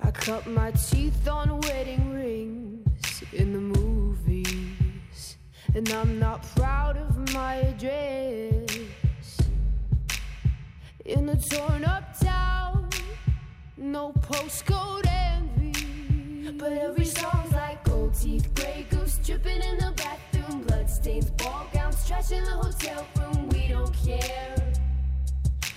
I 0.00 0.10
cut 0.12 0.46
my 0.46 0.70
teeth 0.72 1.26
on 1.28 1.60
wedding 1.60 2.12
rings 2.12 3.22
in 3.32 3.52
the 3.52 3.60
movies. 3.60 5.36
And 5.74 5.88
I'm 5.90 6.18
not 6.18 6.42
proud 6.54 6.96
of 6.96 7.16
my 7.34 7.56
address. 7.56 8.68
In 11.04 11.28
a 11.28 11.36
torn 11.36 11.84
up 11.84 12.18
town, 12.18 12.85
no 13.76 14.12
postcode 14.22 15.06
envy. 15.06 16.52
But 16.52 16.72
every 16.72 17.04
song's 17.04 17.52
like 17.52 17.84
gold 17.84 18.14
teeth, 18.14 18.48
gray 18.54 18.86
goose 18.90 19.18
dripping 19.18 19.62
in 19.62 19.78
the 19.78 19.92
bathroom, 19.96 20.62
bloodstains, 20.62 21.30
ball 21.30 21.66
gowns, 21.72 22.06
trash 22.06 22.30
in 22.32 22.44
the 22.44 22.50
hotel 22.50 23.06
room. 23.18 23.48
We 23.50 23.68
don't 23.68 23.94
care. 24.04 24.54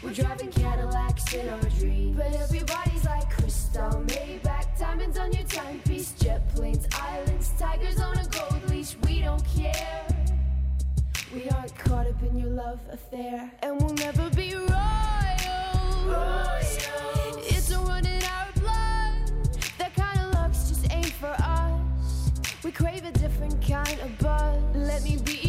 We're 0.02 0.14
driving 0.14 0.50
Cadillacs 0.52 1.34
in 1.34 1.50
our 1.50 1.60
dreams. 1.78 2.16
But 2.16 2.34
everybody's 2.36 3.04
like 3.04 3.30
crystal, 3.30 4.04
Maybach, 4.08 4.80
diamonds 4.80 5.18
on 5.18 5.34
your 5.34 5.43
timepiece, 5.43 6.14
jet 6.14 6.47
planes, 6.56 6.88
islands, 6.93 7.52
tigers 7.60 8.00
on 8.00 8.18
a 8.18 8.26
gold 8.28 8.70
leash. 8.70 8.95
We 9.06 9.22
don't 9.22 9.43
care. 9.45 10.08
We 11.34 11.50
aren't 11.50 11.76
caught 11.78 12.08
up 12.08 12.24
in 12.24 12.39
your 12.39 12.50
love 12.50 12.80
affair, 12.91 13.52
and 13.62 13.82
we'll 13.82 13.93
never 13.95 14.30
be 14.32 14.56
royals. 14.56 14.70
It's 16.62 17.28
crave 22.80 23.03
a 23.03 23.11
different 23.11 23.61
kind 23.61 23.99
of 23.99 24.17
buzz. 24.19 24.63
Let 24.73 25.03
me 25.03 25.17
be 25.17 25.49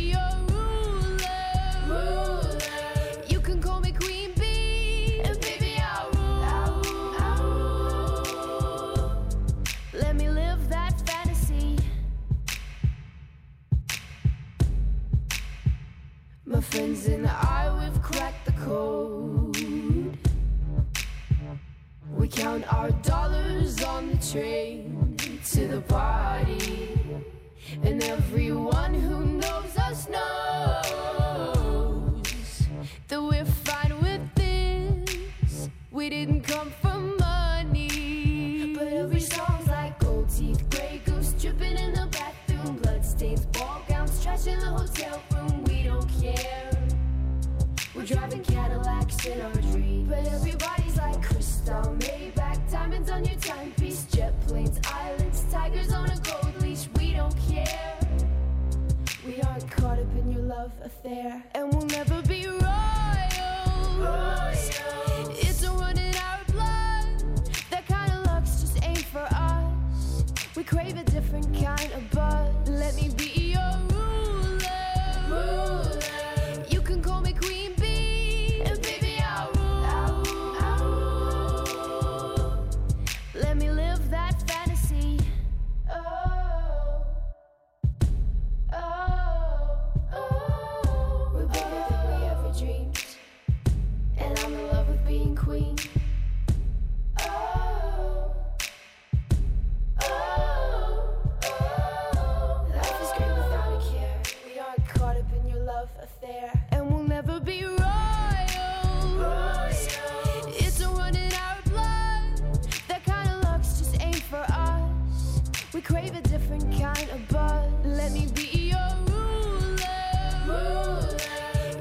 We 115.73 115.81
crave 115.81 116.17
a 116.17 116.21
different 116.21 116.65
kind 116.73 117.09
of 117.11 117.29
buzz. 117.29 117.71
Let 117.85 118.11
me 118.11 118.27
be 118.35 118.71
your 118.71 118.91
ruler. 119.07 119.77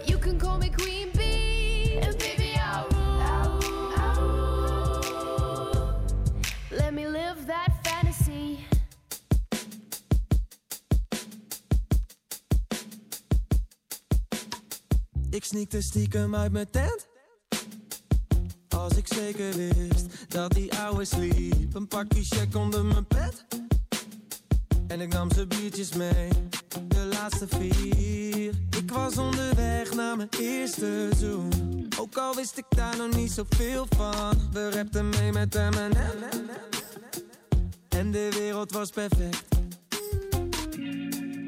You 0.05 0.19
can 0.19 0.37
call 0.37 0.59
me 0.59 0.69
Queen 0.69 1.09
Bee, 1.13 1.97
and 1.99 2.15
baby 2.19 2.53
I'll 2.55 2.87
rule. 4.21 4.39
Let 6.69 6.93
me 6.93 7.07
live 7.07 7.47
that 7.47 7.71
fantasy. 7.81 8.57
Ik 15.29 15.43
sneakte 15.43 15.77
er 15.77 15.83
stiekem 15.83 16.35
uit 16.35 16.51
mijn 16.51 16.69
tent. 16.69 17.07
Als 18.69 18.97
ik 18.97 19.07
zeker 19.07 19.53
wist 19.55 20.31
dat 20.31 20.51
die 20.51 20.73
ouwe 20.75 21.05
sliep. 21.05 21.75
Een 21.75 21.87
pakje 21.87 22.23
check 22.23 22.55
onder 22.55 22.85
mijn 22.85 23.07
pet. 23.07 23.45
En 24.89 25.01
ik 25.01 25.13
nam 25.13 25.31
zijn 25.31 25.47
biertjes 25.47 25.93
mee. 25.93 26.27
De 26.87 27.05
laatste 27.05 27.47
vier. 27.47 28.53
Ik 28.77 28.91
was 28.91 29.17
onderweg 29.17 29.93
naar 29.93 30.17
mijn 30.17 30.29
eerste 30.39 31.09
zoen. 31.17 31.51
Ook 31.99 32.17
al 32.17 32.35
wist 32.35 32.57
ik 32.57 32.65
daar 32.69 32.97
nog 32.97 33.15
niet 33.15 33.31
zoveel 33.31 33.85
van. 33.95 34.49
We 34.51 34.71
rapten 34.71 35.09
mee 35.09 35.31
met 35.31 35.53
M&M. 35.53 36.23
En 37.89 38.11
de 38.11 38.29
wereld 38.37 38.71
was 38.71 38.89
perfect. 38.89 39.43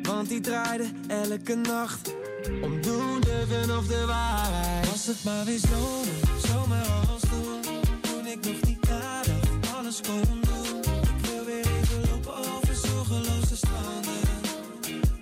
Want 0.02 0.30
die 0.30 0.42
draaide 0.42 0.86
elke 1.08 1.56
nacht. 1.56 2.14
Om 2.62 2.82
doen, 2.82 3.22
durven 3.22 3.78
of 3.78 3.88
de 3.88 4.06
waarheid. 4.06 4.90
Was 4.90 5.06
het 5.06 5.24
maar 5.24 5.46
weer 5.46 5.60
zomer, 5.60 6.48
zomer 6.48 6.86
als 7.12 7.22
toen. 7.22 7.82
Toen 8.02 8.26
ik 8.26 8.46
nog 8.46 8.62
niet 8.62 8.90
nadacht, 8.90 9.74
alles 9.76 10.02
kon 10.02 10.51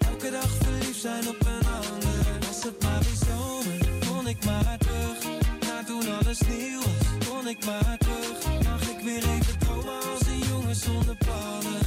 Elke 0.10 0.30
dag 0.32 0.50
verliefd 0.62 1.00
zijn 1.02 1.28
op 1.28 1.36
een 1.40 1.68
ander. 1.68 2.40
Was 2.48 2.64
het 2.64 2.84
maar 2.84 3.00
weer 3.00 3.20
zomer, 3.28 3.78
kon 4.08 4.28
ik 4.28 4.46
maar 4.46 4.78
terug. 4.78 5.24
Naar 5.68 5.86
toen 5.86 6.04
alles 6.20 6.40
nieuw 6.42 6.80
was, 6.80 7.28
kon 7.30 7.48
ik 7.48 7.66
maar 7.66 7.98
terug. 7.98 8.64
Mag 8.64 8.82
ik 8.90 9.00
weer 9.04 9.30
even 9.30 9.60
dromen 9.60 10.02
als 10.12 10.28
een 10.28 10.40
jongen 10.50 10.76
zonder 10.76 11.16
plannen. 11.18 11.82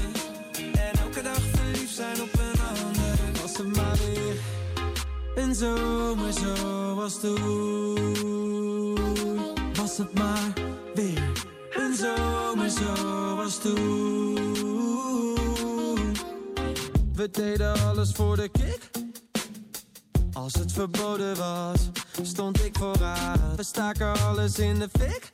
En 0.72 0.98
elke 1.00 1.22
dag 1.22 1.40
verliefd 1.54 1.94
zijn 1.94 2.20
op 2.22 2.32
een 2.32 2.60
ander. 2.60 3.40
Was 3.42 3.56
het 3.56 3.76
maar 3.76 3.96
weer 3.96 4.36
een 5.34 5.54
zomer 5.54 6.32
zoals 6.32 7.20
toen. 7.20 8.96
Was 9.74 9.98
het 9.98 10.14
maar 10.14 10.52
weer 10.94 11.32
een 11.74 11.94
zomer 11.94 12.70
zoals 12.70 13.58
toen. 13.58 15.41
We 17.22 17.30
deden 17.30 17.80
alles 17.80 18.12
voor 18.12 18.36
de 18.36 18.48
kick. 18.48 18.90
Als 20.32 20.54
het 20.54 20.72
verboden 20.72 21.36
was, 21.36 21.90
stond 22.22 22.64
ik 22.64 22.76
vooraan. 22.78 23.56
We 23.56 23.64
staken 23.64 24.20
alles 24.20 24.58
in 24.58 24.78
de 24.78 24.88
fik. 24.98 25.30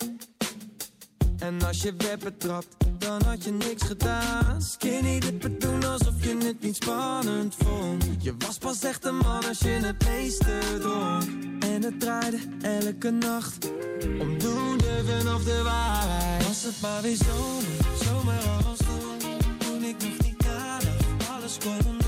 En 1.39 1.63
als 1.63 1.83
je 1.83 1.95
werd 1.97 2.25
betrapt, 2.25 2.67
dan 2.99 3.23
had 3.23 3.45
je 3.45 3.51
niks 3.51 3.83
gedaan. 3.83 4.63
Skinny 4.63 5.19
dippen 5.19 5.59
doen 5.59 5.85
alsof 5.85 6.25
je 6.25 6.37
het 6.37 6.61
niet 6.61 6.77
spannend 6.77 7.55
vond. 7.59 8.05
Je 8.19 8.35
was 8.39 8.59
pas 8.59 8.83
echt 8.83 9.05
een 9.05 9.17
man 9.17 9.47
als 9.49 9.59
je 9.59 9.69
het 9.69 10.05
meeste 10.05 10.59
dronk. 10.81 11.25
En 11.65 11.83
het 11.83 12.01
draaide 12.01 12.39
elke 12.63 13.11
nacht. 13.11 13.71
Om 14.21 14.39
doen, 14.39 14.79
durven 14.79 15.35
of 15.35 15.45
de 15.45 15.63
waarheid. 15.63 16.47
Was 16.47 16.63
het 16.63 16.81
maar 16.81 17.03
weer 17.03 17.17
zomer, 17.17 18.05
zomer 18.05 18.67
als 18.67 18.79
toen. 18.79 19.31
Toen 19.59 19.85
ik 19.85 19.97
nog 20.03 20.19
niet 20.19 20.28
nadacht, 21.65 21.87
alles 21.87 22.08